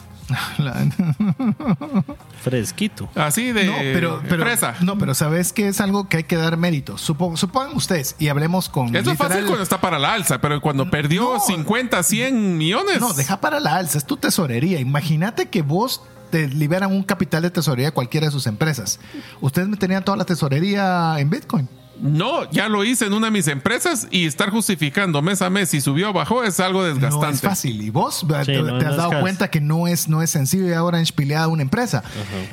[0.59, 0.75] La-
[2.43, 3.09] Fresquito.
[3.15, 4.75] Así de No, pero, pero, fresa.
[4.81, 6.97] no, pero sabes que es algo que hay que dar mérito.
[6.97, 8.95] Supo- supongan ustedes y hablemos con.
[8.95, 11.39] Eso es fácil cuando está para la alza, pero cuando perdió No.
[11.39, 12.99] 50, 100 millones.
[12.99, 14.79] No, deja para la alza, es tu tesorería.
[14.79, 18.99] Imagínate que vos te liberan un capital de tesorería cualquiera de sus empresas.
[19.41, 21.78] Ustedes tenían toda la tesorería en Bitcoin.
[22.01, 25.69] No, ya lo hice en una de mis empresas y estar justificando mes a mes
[25.69, 27.25] si subió o bajó es algo desgastante.
[27.25, 27.81] No es fácil.
[27.81, 30.73] Y vos te, no, te has dado cuenta que no es, no es sencillo y
[30.73, 32.03] ahora enspileada una empresa.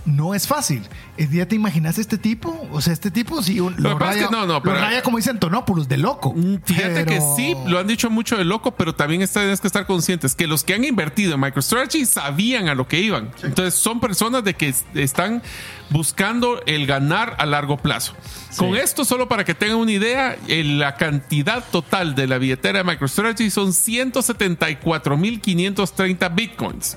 [0.05, 0.83] No es fácil.
[1.17, 2.69] Eh, ¿Ya te imaginas este tipo?
[2.73, 4.77] O sea, este tipo sí un- Lo lo, es raya, que no, no, lo pero-
[4.77, 6.33] raya como dicen Tonópolis, de loco.
[6.35, 9.87] Mm, Fíjate que sí, lo han dicho mucho de loco, pero también tienes que estar
[9.87, 13.31] conscientes que los que han invertido en MicroStrategy sabían a lo que iban.
[13.43, 15.43] Entonces son personas de que es- están
[15.91, 18.15] buscando el ganar a largo plazo.
[18.57, 22.79] Con esto, solo para que tengan una idea, eh, la cantidad total de la billetera
[22.79, 26.97] de MicroStrategy son 174.530 bitcoins.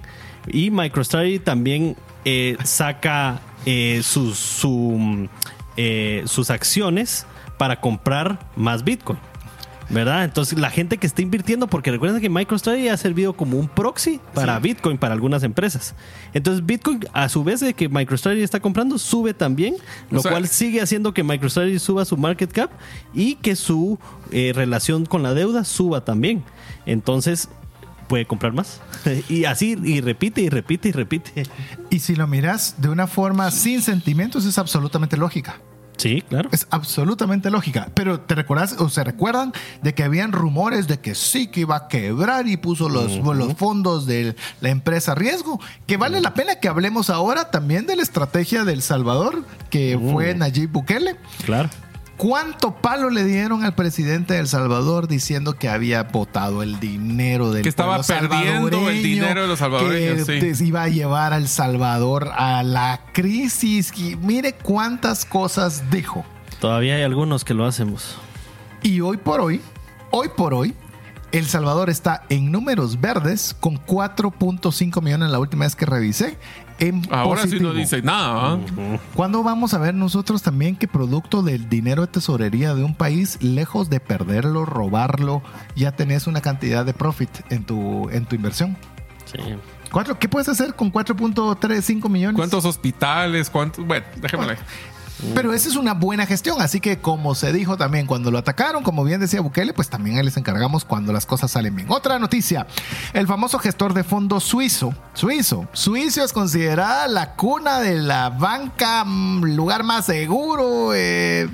[0.48, 1.96] Y MicroStrategy también
[2.26, 5.28] eh, saca eh, sus, su, mm,
[5.78, 7.26] eh, sus acciones
[7.58, 9.18] para comprar más Bitcoin.
[9.90, 10.24] ¿Verdad?
[10.24, 14.20] Entonces la gente que está invirtiendo, porque recuerden que MicroStrategy ha servido como un proxy
[14.34, 15.94] para Bitcoin para algunas empresas.
[16.34, 19.76] Entonces Bitcoin, a su vez de que MicroStrategy está comprando, sube también,
[20.10, 22.72] lo O sea- cual sigue haciendo que MicroStrategy suba su market cap
[23.14, 24.00] y que su
[24.32, 26.44] eh, relación con la deuda suba también.
[26.86, 27.50] Entonces
[28.08, 28.82] puede comprar más.
[29.30, 31.44] y así, y repite, y repite, y repite.
[31.90, 35.60] Y si lo miras de una forma sin sentimientos, es absolutamente lógica.
[35.98, 36.50] Sí, claro.
[36.52, 37.90] Es absolutamente lógica.
[37.94, 41.76] Pero te recuerdas o se recuerdan de que habían rumores de que sí que iba
[41.76, 45.60] a quebrar y puso los, los fondos de la empresa a riesgo.
[45.88, 50.36] Que vale la pena que hablemos ahora también de la estrategia del Salvador, que fue
[50.36, 51.16] Nayib Bukele.
[51.46, 51.70] Claro.
[52.18, 57.52] ¿Cuánto palo le dieron al presidente de El Salvador diciendo que había votado el dinero
[57.52, 60.66] del Que estaba pueblo perdiendo el dinero de los salvadoreños, Que sí.
[60.68, 63.92] iba a llevar a El Salvador a la crisis.
[63.98, 66.26] Y mire cuántas cosas dijo.
[66.62, 68.16] Todavía hay algunos que lo hacemos.
[68.82, 69.60] Y hoy por hoy,
[70.12, 70.74] hoy por hoy,
[71.34, 76.38] El Salvador está en números verdes con 4.5 millones la última vez que revisé.
[76.80, 77.72] En Ahora sí positivo.
[77.72, 78.54] no dice nada.
[78.54, 78.58] ¿ah?
[79.14, 83.38] ¿Cuándo vamos a ver nosotros también que producto del dinero de tesorería de un país,
[83.42, 85.42] lejos de perderlo, robarlo,
[85.76, 88.76] ya tenés una cantidad de profit en tu, en tu inversión?
[89.26, 89.40] Sí.
[89.92, 92.36] Cuatro, ¿Qué puedes hacer con 4.35 millones?
[92.36, 93.50] ¿Cuántos hospitales?
[93.50, 93.86] ¿Cuántos?
[93.86, 94.58] Bueno, déjame ahí.
[95.34, 98.84] Pero esa es una buena gestión, así que como se dijo también cuando lo atacaron,
[98.84, 101.88] como bien decía Bukele, pues también les encargamos cuando las cosas salen bien.
[101.90, 102.68] Otra noticia,
[103.14, 109.04] el famoso gestor de fondos suizo, suizo, suizo es considerada la cuna de la banca,
[109.06, 111.50] mm, lugar más seguro, eh,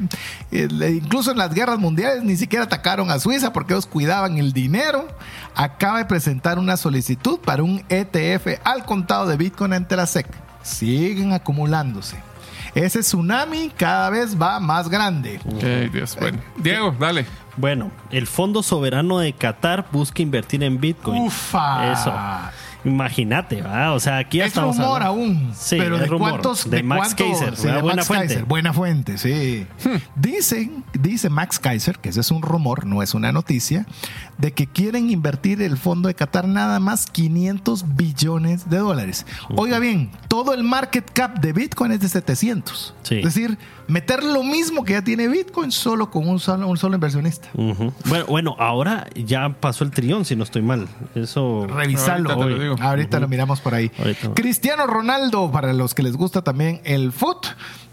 [0.51, 0.68] eh,
[1.01, 5.07] incluso en las guerras mundiales ni siquiera atacaron a Suiza porque ellos cuidaban el dinero.
[5.55, 10.28] Acaba de presentar una solicitud para un ETF al contado de Bitcoin ante la SEC.
[10.64, 12.31] Siguen acumulándose.
[12.74, 15.39] Ese tsunami cada vez va más grande.
[15.45, 16.17] Ok, Dios.
[16.19, 17.26] Bueno, Diego, dale.
[17.57, 21.24] Bueno, el Fondo Soberano de Qatar busca invertir en Bitcoin.
[21.24, 21.91] Ufa.
[21.91, 22.13] Eso.
[22.84, 23.96] Imagínate, ¿verdad?
[23.96, 25.52] O sea, aquí ya Es estamos rumor hablando- aún.
[25.56, 26.30] Sí, pero es de rumor.
[26.32, 26.70] cuántos.
[26.70, 28.28] De Max cuánto- Kaiser, sí, Buena Max fuente.
[28.28, 29.68] Kaiser, buena fuente, sí.
[30.16, 33.86] Dicen, dice Max Kaiser, que ese es un rumor, no es una noticia,
[34.38, 39.26] de que quieren invertir el fondo de Qatar nada más 500 billones de dólares.
[39.56, 42.94] Oiga bien, todo el market cap de Bitcoin es de 700.
[43.04, 43.18] Sí.
[43.20, 43.58] Es decir,
[43.88, 47.50] meter lo mismo que ya tiene Bitcoin solo con un solo, un solo inversionista.
[47.54, 50.88] Bueno, bueno, ahora ya pasó el trillón, si no estoy mal.
[51.16, 51.68] Eso.
[51.68, 52.70] Revisarlo.
[52.80, 53.91] Ahorita lo miramos por ahí.
[53.97, 54.34] Ahorita.
[54.34, 57.47] Cristiano Ronaldo, para los que les gusta también el foot,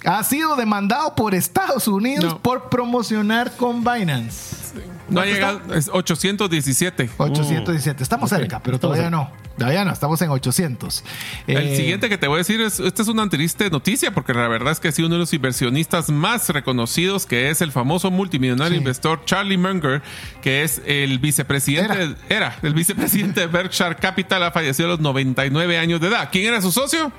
[0.04, 2.38] ha sido demandado por Estados Unidos No.
[2.38, 4.67] por promocionar con Binance.
[5.08, 7.10] No ha ¿Cuánto llegado, es 817.
[7.16, 8.02] 817.
[8.02, 9.30] Estamos cerca, pero todavía no.
[9.56, 11.02] Todavía no, estamos en 800.
[11.48, 14.32] El Eh, siguiente que te voy a decir es, esta es una triste noticia porque
[14.32, 17.72] la verdad es que ha sido uno de los inversionistas más reconocidos que es el
[17.72, 18.78] famoso multimillonario Sí.
[18.78, 20.00] inversor Charlie Munger,
[20.42, 22.56] que es el vicepresidente, era.
[22.62, 26.28] el vicepresidente de Berkshire Capital, ha fallecido a los 99 años de edad.
[26.30, 27.10] ¿Quién era su socio?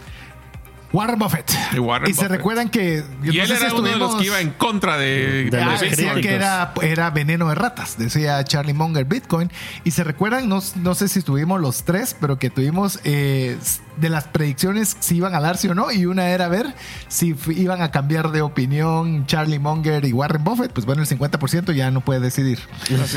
[0.92, 1.52] Warren Buffett.
[1.74, 2.38] Y Warren y se Buffett.
[2.38, 3.04] recuerdan que.
[3.24, 5.62] Y no él sé si era uno de los que iba en contra de, De
[5.62, 9.52] Ah, los decía que era, era veneno de ratas, decía Charlie Munger Bitcoin.
[9.84, 13.58] Y se recuerdan, no, no sé si estuvimos los tres, pero que tuvimos eh,
[13.98, 15.92] de las predicciones si iban a darse o no.
[15.92, 16.74] Y una era ver
[17.08, 20.72] si iban a cambiar de opinión Charlie Munger y Warren Buffett.
[20.74, 22.60] Pues bueno, el 50% ya no puede decidir.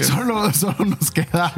[0.03, 1.55] Solo, solo nos queda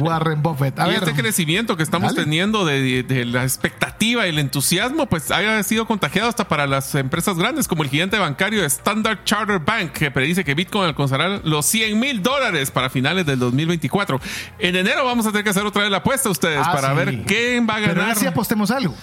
[0.00, 0.78] Warren Buffett.
[0.78, 2.24] A y ver, este crecimiento que estamos Dale.
[2.24, 6.94] teniendo de, de la expectativa y el entusiasmo, pues haya sido contagiado hasta para las
[6.94, 11.66] empresas grandes, como el gigante bancario Standard Charter Bank, que predice que Bitcoin alcanzará los
[11.66, 14.20] 100 mil dólares para finales del 2024.
[14.58, 16.90] En enero vamos a tener que hacer otra vez la apuesta a ustedes Ah, para
[16.90, 16.94] sí.
[16.96, 18.16] ver quién va a Pero ganar.
[18.16, 18.94] sí apostemos algo.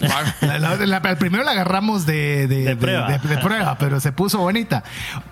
[0.00, 3.08] La, la- la- el primero la agarramos de, de- De prueba.
[3.08, 4.82] de- de prueba, pero se puso bonita.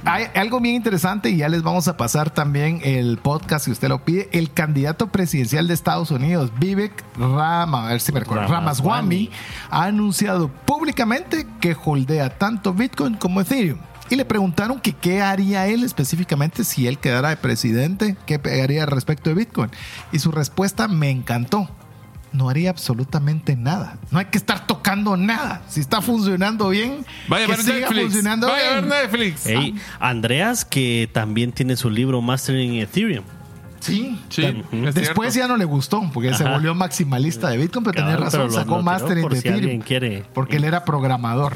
[0.04, 3.88] Hay algo bien interesante y ya les vamos a pasar también el podcast si usted
[3.88, 4.28] lo pide.
[4.32, 9.30] El candidato presidencial de Estados Unidos, Vivek Rama, a ver si me recuerdo, Ramaswamy.
[9.30, 9.30] Ramaswamy,
[9.70, 13.78] ha anunciado públicamente que holdea tanto Bitcoin como Ethereum.
[14.10, 18.86] Y le preguntaron que qué haría él específicamente si él quedara de presidente, qué haría
[18.86, 19.70] respecto de Bitcoin.
[20.12, 21.68] Y su respuesta me encantó
[22.32, 23.98] no haría absolutamente nada.
[24.10, 25.62] No hay que estar tocando nada.
[25.68, 28.02] Si está funcionando bien, Vaya a que ver siga Netflix.
[28.04, 28.84] funcionando Vaya a ver.
[28.86, 29.46] Netflix.
[29.46, 33.24] Ey, Andreas, que también tiene su libro Mastering Ethereum.
[33.80, 34.18] Sí.
[34.28, 34.62] Sí,
[34.92, 38.40] Después ya no le gustó porque se volvió maximalista de Bitcoin, pero tenía Cabal, razón,
[38.48, 39.62] pero sacó Mastering por de si Ethereum.
[39.64, 40.24] alguien quiere.
[40.34, 41.54] Porque él era programador.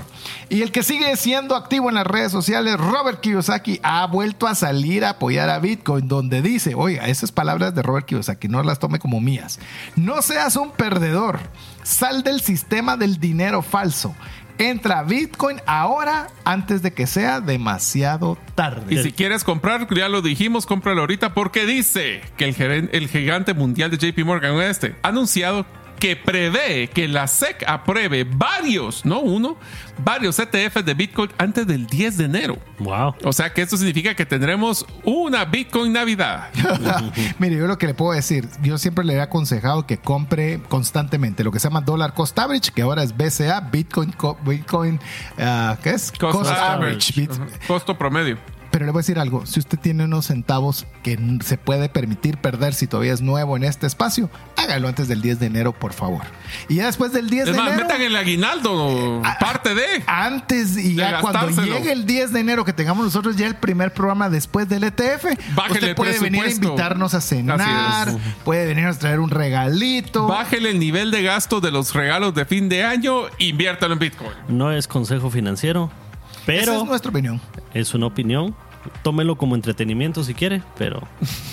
[0.48, 4.54] Y el que sigue siendo activo en las redes sociales, Robert Kiyosaki, ha vuelto a
[4.54, 8.78] salir a apoyar a Bitcoin, donde dice, oiga, esas palabras de Robert Kiyosaki, no las
[8.78, 9.58] tome como mías.
[9.96, 11.40] No seas un perdedor.
[11.82, 14.14] Sal del sistema del dinero falso.
[14.62, 18.94] Entra Bitcoin ahora antes de que sea demasiado tarde.
[18.94, 23.54] Y si quieres comprar, ya lo dijimos, cómpralo ahorita porque dice que el, el gigante
[23.54, 25.66] mundial de JP Morgan este ha anunciado
[26.02, 29.56] que prevé que la SEC apruebe varios, no uno,
[29.98, 32.58] varios ETFs de Bitcoin antes del 10 de enero.
[32.80, 33.14] Wow.
[33.22, 36.48] O sea que esto significa que tendremos una Bitcoin Navidad.
[37.38, 41.44] Mire, yo lo que le puedo decir, yo siempre le he aconsejado que compre constantemente
[41.44, 44.98] lo que se llama Dollar Cost Average, que ahora es BCA, Bitcoin, co- Bitcoin,
[45.38, 46.10] ah, ¿qué es?
[46.10, 47.12] Cost, average.
[47.14, 47.66] Bit-.
[47.68, 48.38] Costo promedio.
[48.82, 52.36] Pero le voy a decir algo, si usted tiene unos centavos que se puede permitir
[52.38, 55.92] perder si todavía es nuevo en este espacio, hágalo antes del 10 de enero, por
[55.92, 56.22] favor.
[56.68, 57.84] Y ya después del 10 Es de más, enero...
[57.86, 60.02] metan el aguinaldo, parte de.
[60.08, 63.94] Antes y ya cuando llegue el 10 de enero que tengamos nosotros ya el primer
[63.94, 68.08] programa después del ETF, Bájele usted puede venir a invitarnos a cenar,
[68.44, 70.26] puede venirnos a traer un regalito.
[70.26, 74.32] Bájele el nivel de gasto de los regalos de fin de año, inviértalo en Bitcoin.
[74.48, 75.88] No es consejo financiero,
[76.32, 77.40] Esa pero es nuestra opinión.
[77.74, 78.56] es una opinión.
[79.02, 81.02] Tómelo como entretenimiento si quiere, pero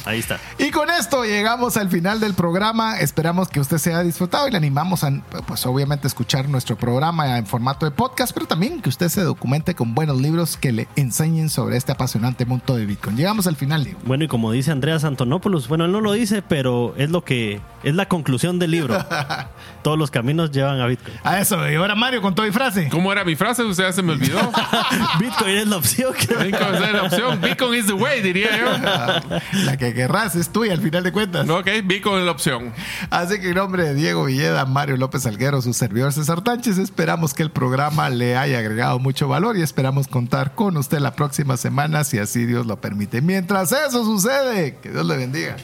[0.06, 0.40] ahí está.
[0.58, 3.00] Y con esto llegamos al final del programa.
[3.00, 5.12] Esperamos que usted se haya disfrutado y le animamos a,
[5.48, 9.76] pues obviamente, escuchar nuestro programa en formato de podcast, pero también que usted se documente
[9.76, 13.16] con buenos libros que le enseñen sobre este apasionante mundo de Bitcoin.
[13.18, 14.00] Llegamos al final, Diego.
[14.06, 17.62] Bueno, y como dice Andreas Antonopoulos, bueno, él no lo dice, pero es lo que
[17.84, 18.98] es la conclusión del libro.
[19.84, 21.16] Todos los caminos llevan a Bitcoin.
[21.24, 22.90] A eso, y ahora Mario con toda mi frase.
[22.90, 23.64] ¿Cómo era mi frase?
[23.64, 24.40] Usted ya se me olvidó.
[25.20, 26.14] Bitcoin es la opción.
[26.14, 27.19] que- Bitcoin es la opción.
[27.42, 29.40] Bitcoin is the way, diría yo.
[29.66, 31.50] La que querrás es tuya al final de cuentas.
[31.50, 32.74] Ok, Bitcoin es la opción.
[33.10, 37.34] Así que en nombre de Diego Villeda, Mario López Alguero, su servidor César Tánchez, esperamos
[37.34, 41.58] que el programa le haya agregado mucho valor y esperamos contar con usted la próxima
[41.58, 43.22] semana, si así Dios lo permite.
[43.22, 45.58] Mientras eso sucede, que Dios le bendiga.